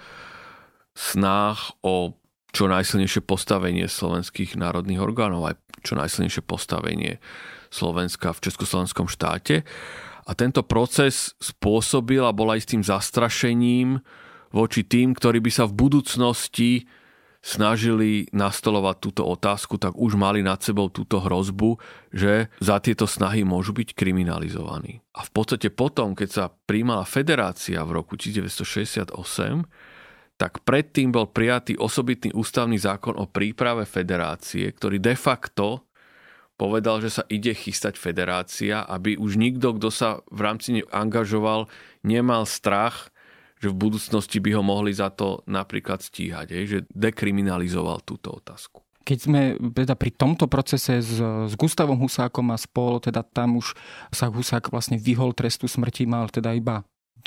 snách 0.97 1.77
o 1.85 2.17
čo 2.53 2.65
najsilnejšie 2.67 3.23
postavenie 3.29 3.85
slovenských 3.85 4.57
národných 4.57 5.01
orgánov, 5.01 5.53
aj 5.53 5.57
čo 5.83 5.99
najsilnejšie 5.99 6.43
postavenie 6.45 7.23
Slovenska 7.69 8.33
v 8.33 8.43
Československom 8.49 9.07
štáte. 9.07 9.67
A 10.29 10.37
tento 10.37 10.61
proces 10.61 11.33
spôsobil 11.41 12.21
a 12.21 12.37
bol 12.37 12.53
aj 12.53 12.69
zastrašením 12.85 14.05
voči 14.53 14.85
tým, 14.85 15.17
ktorí 15.17 15.41
by 15.41 15.51
sa 15.53 15.65
v 15.69 15.77
budúcnosti 15.77 16.85
snažili 17.39 18.27
nastolovať 18.35 18.97
túto 18.99 19.23
otázku, 19.25 19.79
tak 19.79 19.95
už 19.95 20.19
mali 20.19 20.43
nad 20.43 20.59
sebou 20.59 20.91
túto 20.91 21.23
hrozbu, 21.23 21.79
že 22.11 22.51
za 22.59 22.83
tieto 22.83 23.07
snahy 23.07 23.47
môžu 23.47 23.73
byť 23.73 23.95
kriminalizovaní. 23.95 25.01
A 25.15 25.23
v 25.23 25.31
podstate 25.31 25.71
potom, 25.71 26.19
keď 26.19 26.29
sa 26.29 26.45
príjmala 26.51 27.07
federácia 27.07 27.81
v 27.87 28.03
roku 28.03 28.19
1968, 28.19 29.15
tak 30.39 30.63
predtým 30.63 31.11
bol 31.11 31.27
prijatý 31.27 31.75
osobitný 31.75 32.31
ústavný 32.31 32.79
zákon 32.79 33.19
o 33.19 33.27
príprave 33.27 33.83
federácie, 33.83 34.71
ktorý 34.71 35.03
de 35.03 35.19
facto 35.19 35.91
povedal, 36.55 37.03
že 37.03 37.11
sa 37.11 37.27
ide 37.27 37.55
chystať 37.55 37.99
federácia, 37.99 38.87
aby 38.87 39.19
už 39.19 39.35
nikto, 39.35 39.75
kto 39.75 39.91
sa 39.91 40.23
v 40.31 40.41
rámci 40.43 40.79
nej 40.79 40.87
angažoval, 40.95 41.67
nemal 42.07 42.47
strach, 42.47 43.11
že 43.59 43.71
v 43.71 43.79
budúcnosti 43.79 44.39
by 44.39 44.51
ho 44.55 44.63
mohli 44.63 44.95
za 44.95 45.11
to 45.11 45.43
napríklad 45.51 45.99
stíhať, 46.03 46.47
že 46.67 46.79
dekriminalizoval 46.95 48.07
túto 48.07 48.39
otázku. 48.39 48.87
Keď 49.03 49.19
sme 49.19 49.57
teda 49.59 49.99
pri 49.99 50.15
tomto 50.15 50.47
procese 50.47 51.01
s, 51.01 51.19
s 51.23 51.55
Gustavom 51.59 51.99
Husákom 51.99 52.55
a 52.55 52.61
spol, 52.61 53.01
teda 53.03 53.25
tam 53.25 53.59
už 53.59 53.75
sa 54.15 54.31
Husák 54.31 54.71
vlastne 54.71 55.01
vyhol 55.01 55.35
trestu 55.35 55.67
smrti, 55.67 56.07
mal 56.07 56.31
teda 56.31 56.55
iba 56.55 56.85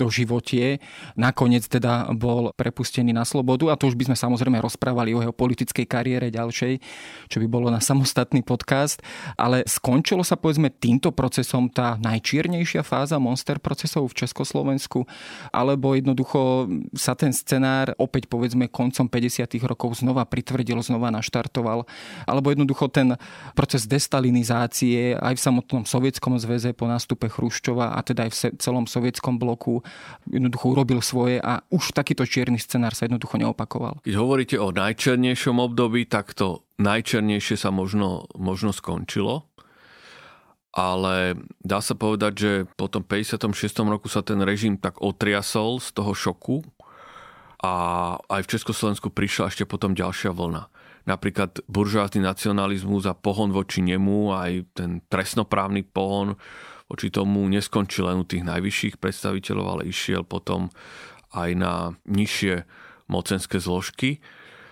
životie. 0.09 0.79
Nakoniec 1.19 1.67
teda 1.67 2.09
bol 2.15 2.55
prepustený 2.55 3.11
na 3.11 3.27
slobodu 3.27 3.69
a 3.69 3.77
to 3.77 3.91
už 3.91 3.99
by 3.99 4.09
sme 4.09 4.17
samozrejme 4.17 4.57
rozprávali 4.63 5.11
o 5.13 5.21
jeho 5.21 5.35
politickej 5.35 5.85
kariére 5.85 6.31
ďalšej, 6.31 6.79
čo 7.27 7.37
by 7.43 7.47
bolo 7.51 7.67
na 7.67 7.83
samostatný 7.83 8.41
podcast, 8.41 9.03
ale 9.35 9.67
skončilo 9.67 10.23
sa 10.23 10.39
povedzme 10.39 10.71
týmto 10.71 11.11
procesom 11.11 11.67
tá 11.67 11.99
najčiernejšia 11.99 12.81
fáza 12.87 13.19
monster 13.19 13.59
procesov 13.59 14.09
v 14.09 14.25
Československu, 14.25 15.03
alebo 15.51 15.93
jednoducho 15.93 16.71
sa 16.95 17.13
ten 17.13 17.35
scenár 17.35 17.91
opäť 17.99 18.31
povedzme 18.31 18.71
koncom 18.71 19.11
50. 19.11 19.59
rokov 19.67 19.99
znova 19.99 20.23
pritvrdil, 20.23 20.79
znova 20.79 21.11
naštartoval, 21.11 21.83
alebo 22.23 22.47
jednoducho 22.49 22.87
ten 22.87 23.19
proces 23.53 23.83
destalinizácie 23.89 25.17
aj 25.17 25.35
v 25.35 25.41
samotnom 25.41 25.83
sovietskom 25.83 26.39
zväze 26.39 26.71
po 26.71 26.87
nástupe 26.87 27.27
Chruščova 27.27 27.97
a 27.97 27.99
teda 28.05 28.27
aj 28.27 28.31
v 28.31 28.37
celom 28.61 28.85
sovietskom 28.87 29.35
bloku 29.35 29.83
jednoducho 30.29 30.77
urobil 30.77 31.01
svoje 31.01 31.41
a 31.41 31.65
už 31.73 31.97
takýto 31.97 32.27
čierny 32.27 32.61
scenár 32.61 32.93
sa 32.93 33.09
jednoducho 33.09 33.41
neopakoval. 33.41 34.05
Keď 34.05 34.15
hovoríte 34.17 34.57
o 34.61 34.69
najčernejšom 34.69 35.57
období, 35.57 36.05
tak 36.05 36.37
to 36.37 36.61
najčernejšie 36.77 37.57
sa 37.57 37.73
možno, 37.73 38.29
možno 38.37 38.69
skončilo. 38.75 39.49
Ale 40.71 41.35
dá 41.59 41.83
sa 41.83 41.99
povedať, 41.99 42.33
že 42.37 42.51
po 42.79 42.87
tom 42.87 43.03
56. 43.03 43.51
roku 43.91 44.07
sa 44.07 44.23
ten 44.23 44.39
režim 44.39 44.79
tak 44.79 45.03
otriasol 45.03 45.83
z 45.83 45.91
toho 45.91 46.15
šoku 46.15 46.63
a 47.59 47.73
aj 48.31 48.41
v 48.47 48.51
Československu 48.55 49.11
prišla 49.11 49.51
ešte 49.51 49.67
potom 49.67 49.91
ďalšia 49.91 50.31
vlna. 50.31 50.71
Napríklad 51.11 51.65
buržoázny 51.67 52.23
nacionalizmus 52.23 53.03
a 53.09 53.17
pohon 53.17 53.51
voči 53.51 53.83
nemu, 53.83 54.31
aj 54.31 54.51
ten 54.77 54.91
trestnoprávny 55.11 55.83
pohon 55.85 56.39
voči 56.91 57.07
tomu 57.07 57.47
neskončil 57.47 58.11
len 58.11 58.21
u 58.21 58.25
tých 58.27 58.43
najvyšších 58.43 58.99
predstaviteľov, 58.99 59.65
ale 59.65 59.87
išiel 59.87 60.27
potom 60.27 60.67
aj 61.31 61.49
na 61.55 61.73
nižšie 62.05 62.67
mocenské 63.07 63.63
zložky. 63.63 64.19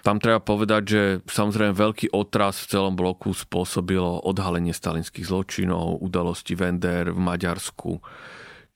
Tam 0.04 0.20
treba 0.20 0.40
povedať, 0.40 0.82
že 0.88 1.02
samozrejme 1.28 1.76
veľký 1.76 2.16
otras 2.16 2.64
v 2.64 2.70
celom 2.72 2.96
bloku 2.96 3.36
spôsobilo 3.36 4.24
odhalenie 4.24 4.72
stalinských 4.72 5.28
zločinov, 5.28 6.00
udalosti 6.00 6.56
Vender 6.56 7.12
v 7.12 7.20
Maďarsku. 7.20 8.00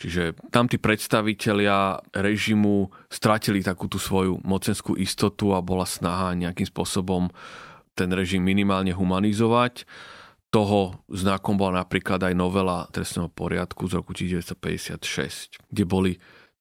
Čiže 0.04 0.36
tam 0.52 0.68
tí 0.68 0.76
predstavitelia 0.76 1.96
režimu 2.12 2.92
stratili 3.08 3.64
takú 3.64 3.88
tú 3.88 4.04
svoju 4.04 4.44
mocenskú 4.44 5.00
istotu 5.00 5.56
a 5.56 5.64
bola 5.64 5.88
snaha 5.88 6.36
nejakým 6.36 6.68
spôsobom 6.68 7.32
ten 7.96 8.12
režim 8.12 8.44
minimálne 8.44 8.92
humanizovať 8.92 9.88
toho 10.54 10.94
znakom 11.10 11.58
bola 11.58 11.82
napríklad 11.82 12.22
aj 12.22 12.34
novela 12.38 12.86
trestného 12.94 13.26
poriadku 13.34 13.90
z 13.90 13.98
roku 13.98 14.14
1956, 14.14 15.58
kde 15.74 15.84
boli 15.90 16.14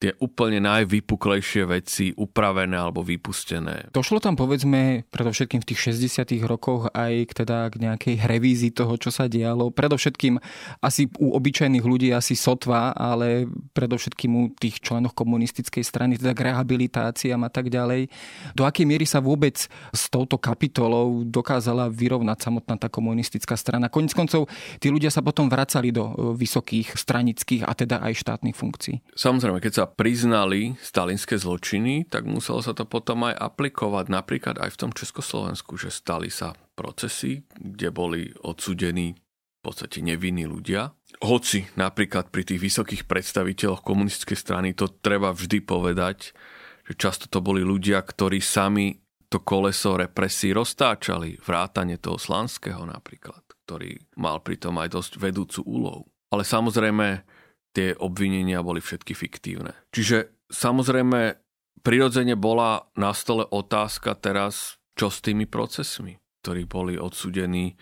tie 0.02 0.18
úplne 0.18 0.58
najvypuklejšie 0.58 1.62
veci 1.70 2.10
upravené 2.10 2.74
alebo 2.74 3.06
vypustené. 3.06 3.94
Došlo 3.94 4.18
tam 4.18 4.34
povedzme 4.34 5.06
predovšetkým 5.14 5.62
v 5.62 5.68
tých 5.70 5.94
60 5.94 6.42
rokoch 6.42 6.90
aj 6.90 7.30
k, 7.30 7.32
teda, 7.46 7.70
k 7.70 7.86
nejakej 7.86 8.14
revízii 8.26 8.74
toho, 8.74 8.98
čo 8.98 9.14
sa 9.14 9.30
dialo. 9.30 9.70
Predovšetkým 9.70 10.42
asi 10.82 11.06
u 11.22 11.38
obyčajných 11.38 11.86
ľudí 11.86 12.10
asi 12.10 12.34
sotva, 12.34 12.90
ale 12.98 13.46
predovšetkým 13.78 14.30
u 14.34 14.42
tých 14.50 14.82
členov 14.82 15.14
komunistickej 15.14 15.86
strany, 15.86 16.18
teda 16.18 16.34
k 16.34 16.50
rehabilitáciám 16.50 17.46
a 17.46 17.50
tak 17.54 17.70
ďalej. 17.70 18.10
Do 18.58 18.66
akej 18.66 18.82
miery 18.82 19.06
sa 19.06 19.22
vôbec 19.22 19.70
s 19.70 20.02
touto 20.10 20.34
kapitolou 20.34 21.22
dokázala 21.22 21.86
vyrovnať 21.86 22.42
samotná 22.42 22.74
tá 22.74 22.90
komunistická 22.90 23.54
strana. 23.54 23.86
Koniec 23.86 24.18
koncov, 24.18 24.50
tí 24.82 24.90
ľudia 24.90 25.14
sa 25.14 25.22
potom 25.22 25.46
vracali 25.46 25.94
do 25.94 26.10
e, 26.10 26.12
vysokých 26.34 26.98
stranických 26.98 27.62
a 27.62 27.72
teda 27.76 28.02
aj 28.02 28.18
štátnych 28.18 28.56
funkcií. 28.58 28.98
Samozrejme, 29.14 29.62
keď 29.62 29.72
sa 29.72 29.84
priznali 29.94 30.74
stalinské 30.80 31.36
zločiny, 31.36 32.08
tak 32.08 32.24
muselo 32.24 32.64
sa 32.64 32.72
to 32.72 32.88
potom 32.88 33.28
aj 33.28 33.36
aplikovať 33.36 34.06
napríklad 34.08 34.56
aj 34.58 34.74
v 34.74 34.80
tom 34.80 34.90
Československu, 34.92 35.76
že 35.78 35.92
stali 35.92 36.32
sa 36.32 36.56
procesy, 36.74 37.44
kde 37.54 37.88
boli 37.92 38.32
odsudení 38.42 39.14
v 39.14 39.60
podstate 39.62 40.02
nevinní 40.02 40.48
ľudia. 40.48 40.90
Hoci 41.22 41.70
napríklad 41.78 42.34
pri 42.34 42.42
tých 42.42 42.58
vysokých 42.58 43.06
predstaviteľoch 43.06 43.86
komunistickej 43.86 44.38
strany 44.38 44.68
to 44.74 44.90
treba 44.90 45.30
vždy 45.30 45.62
povedať, 45.62 46.34
že 46.82 46.98
často 46.98 47.30
to 47.30 47.38
boli 47.38 47.62
ľudia, 47.62 48.02
ktorí 48.02 48.42
sami 48.42 48.98
to 49.30 49.40
koleso 49.40 49.96
represí 49.96 50.52
roztáčali, 50.52 51.40
vrátane 51.40 51.96
toho 51.96 52.20
Slanského 52.20 52.84
napríklad, 52.84 53.40
ktorý 53.64 53.96
mal 54.20 54.44
pritom 54.44 54.76
aj 54.76 54.88
dosť 54.92 55.12
vedúcu 55.16 55.60
úlohu. 55.64 56.04
Ale 56.28 56.44
samozrejme, 56.44 57.24
tie 57.72 57.96
obvinenia 57.96 58.60
boli 58.60 58.84
všetky 58.84 59.16
fiktívne. 59.16 59.72
Čiže 59.90 60.48
samozrejme 60.52 61.40
prirodzene 61.80 62.36
bola 62.38 62.86
na 62.94 63.16
stole 63.16 63.48
otázka 63.48 64.14
teraz, 64.16 64.78
čo 64.94 65.08
s 65.08 65.24
tými 65.24 65.48
procesmi, 65.48 66.20
ktorí 66.44 66.68
boli 66.68 66.94
odsudení 67.00 67.72
e, 67.72 67.74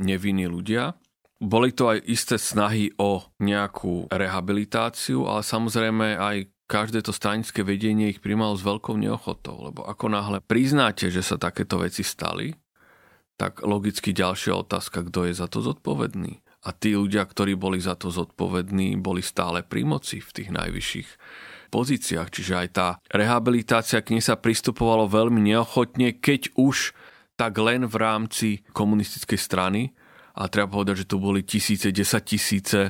nevinní 0.00 0.48
ľudia. 0.48 0.96
Boli 1.42 1.74
to 1.74 1.92
aj 1.92 1.98
isté 2.06 2.36
snahy 2.38 2.94
o 2.96 3.22
nejakú 3.42 4.08
rehabilitáciu, 4.08 5.26
ale 5.26 5.42
samozrejme 5.42 6.16
aj 6.16 6.36
každé 6.70 7.04
to 7.04 7.12
stranické 7.12 7.60
vedenie 7.66 8.14
ich 8.14 8.22
primalo 8.22 8.56
s 8.56 8.64
veľkou 8.64 8.96
neochotou, 8.96 9.68
lebo 9.70 9.84
ako 9.84 10.08
náhle 10.08 10.38
priznáte, 10.40 11.12
že 11.12 11.20
sa 11.20 11.36
takéto 11.36 11.82
veci 11.82 12.00
stali, 12.06 12.54
tak 13.36 13.60
logicky 13.66 14.14
ďalšia 14.14 14.54
otázka, 14.54 15.02
kto 15.10 15.28
je 15.28 15.34
za 15.34 15.50
to 15.50 15.60
zodpovedný 15.60 16.40
a 16.62 16.70
tí 16.70 16.94
ľudia, 16.94 17.26
ktorí 17.26 17.58
boli 17.58 17.82
za 17.82 17.98
to 17.98 18.14
zodpovední, 18.14 18.94
boli 19.02 19.18
stále 19.18 19.66
pri 19.66 19.82
moci 19.82 20.22
v 20.22 20.30
tých 20.30 20.50
najvyšších 20.54 21.08
pozíciách. 21.74 22.28
Čiže 22.30 22.54
aj 22.54 22.68
tá 22.70 22.88
rehabilitácia 23.10 23.98
k 24.04 24.14
nej 24.14 24.22
sa 24.22 24.38
pristupovalo 24.38 25.10
veľmi 25.10 25.42
neochotne, 25.42 26.22
keď 26.22 26.54
už 26.54 26.94
tak 27.34 27.58
len 27.58 27.88
v 27.88 27.96
rámci 27.98 28.48
komunistickej 28.70 29.40
strany. 29.40 29.82
A 30.38 30.46
treba 30.46 30.70
povedať, 30.70 31.04
že 31.04 31.10
tu 31.10 31.18
boli 31.18 31.42
tisíce, 31.42 31.90
desať 31.90 32.38
tisíce 32.38 32.80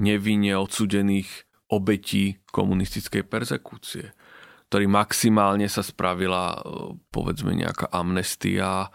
nevinne 0.00 0.56
odsudených 0.56 1.28
obetí 1.70 2.40
komunistickej 2.50 3.26
persekúcie, 3.26 4.16
ktorý 4.70 4.86
maximálne 4.88 5.68
sa 5.68 5.84
spravila 5.84 6.56
povedzme 7.12 7.52
nejaká 7.52 7.90
amnestia 7.92 8.88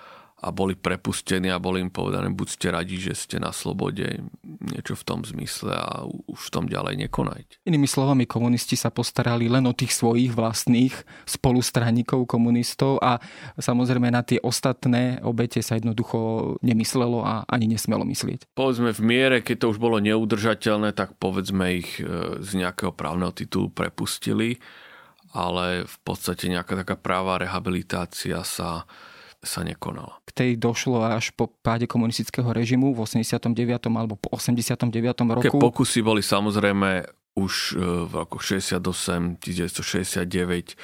a 0.46 0.54
boli 0.54 0.78
prepustení 0.78 1.50
a 1.50 1.58
boli 1.58 1.82
im 1.82 1.90
povedané, 1.90 2.30
buď 2.30 2.48
ste 2.54 2.68
radi, 2.70 3.02
že 3.02 3.18
ste 3.18 3.42
na 3.42 3.50
slobode, 3.50 4.22
niečo 4.46 4.94
v 4.94 5.04
tom 5.04 5.26
zmysle 5.26 5.74
a 5.74 6.06
už 6.06 6.38
v 6.38 6.54
tom 6.54 6.66
ďalej 6.70 7.02
nekonajte. 7.10 7.66
Inými 7.66 7.90
slovami, 7.90 8.30
komunisti 8.30 8.78
sa 8.78 8.94
postarali 8.94 9.50
len 9.50 9.66
o 9.66 9.74
tých 9.74 9.98
svojich 9.98 10.38
vlastných 10.38 10.94
spolustraníkov 11.26 12.30
komunistov 12.30 13.02
a 13.02 13.18
samozrejme 13.58 14.14
na 14.14 14.22
tie 14.22 14.38
ostatné 14.38 15.18
obete 15.26 15.66
sa 15.66 15.82
jednoducho 15.82 16.62
nemyslelo 16.62 17.26
a 17.26 17.42
ani 17.50 17.74
nesmelo 17.74 18.06
myslieť. 18.06 18.54
Povedzme 18.54 18.94
v 18.94 19.02
miere, 19.02 19.38
keď 19.42 19.66
to 19.66 19.72
už 19.74 19.82
bolo 19.82 19.98
neudržateľné, 19.98 20.94
tak 20.94 21.18
povedzme 21.18 21.82
ich 21.82 21.98
e, 21.98 22.06
z 22.46 22.50
nejakého 22.54 22.94
právneho 22.94 23.34
titulu 23.34 23.74
prepustili, 23.74 24.62
ale 25.34 25.90
v 25.90 25.98
podstate 26.06 26.54
nejaká 26.54 26.86
taká 26.86 26.94
práva 26.94 27.42
rehabilitácia 27.42 28.46
sa 28.46 28.86
sa 29.46 29.62
nekonala. 29.64 30.20
K 30.26 30.32
tej 30.34 30.52
došlo 30.60 31.06
až 31.06 31.32
po 31.38 31.48
páde 31.48 31.86
komunistického 31.86 32.50
režimu 32.52 32.92
v 32.92 33.06
89. 33.06 33.54
alebo 33.94 34.18
po 34.18 34.34
89. 34.34 34.92
roku. 35.40 35.46
Keď 35.46 35.62
pokusy 35.62 36.00
boli 36.02 36.26
samozrejme 36.26 37.06
už 37.38 37.54
e, 37.76 38.08
v 38.10 38.12
roku 38.12 38.42
68, 38.42 39.38
1969, 39.40 40.76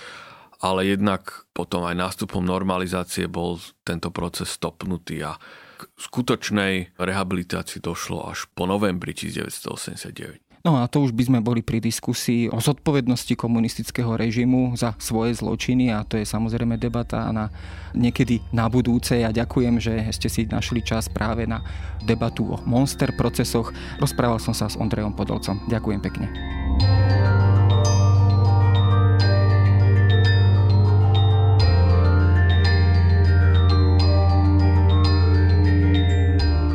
ale 0.62 0.80
jednak 0.86 1.50
potom 1.58 1.90
aj 1.90 1.96
nástupom 1.98 2.46
normalizácie 2.46 3.26
bol 3.26 3.58
tento 3.82 4.14
proces 4.14 4.54
stopnutý 4.54 5.26
a 5.26 5.42
k 5.82 5.82
skutočnej 5.98 7.02
rehabilitácii 7.02 7.82
došlo 7.82 8.30
až 8.30 8.46
po 8.54 8.70
novembri 8.70 9.18
1989. 9.18 10.51
No 10.62 10.78
a 10.78 10.86
to 10.86 11.02
už 11.02 11.18
by 11.18 11.24
sme 11.26 11.40
boli 11.42 11.66
pri 11.66 11.82
diskusii 11.82 12.46
o 12.54 12.62
zodpovednosti 12.62 13.34
komunistického 13.34 14.14
režimu 14.14 14.78
za 14.78 14.94
svoje 15.02 15.34
zločiny 15.34 15.90
a 15.90 16.06
to 16.06 16.22
je 16.22 16.26
samozrejme 16.26 16.78
debata 16.78 17.34
na 17.34 17.50
niekedy 17.98 18.46
na 18.54 18.70
budúce. 18.70 19.18
Ja 19.18 19.34
ďakujem, 19.34 19.82
že 19.82 20.06
ste 20.14 20.30
si 20.30 20.46
našli 20.46 20.86
čas 20.86 21.10
práve 21.10 21.50
na 21.50 21.66
debatu 22.06 22.46
o 22.54 22.58
monster 22.70 23.10
procesoch. 23.18 23.74
Rozprával 23.98 24.38
som 24.38 24.54
sa 24.54 24.70
s 24.70 24.78
Ondrejom 24.78 25.18
Podolcom. 25.18 25.66
Ďakujem 25.66 26.00
pekne. 26.06 26.30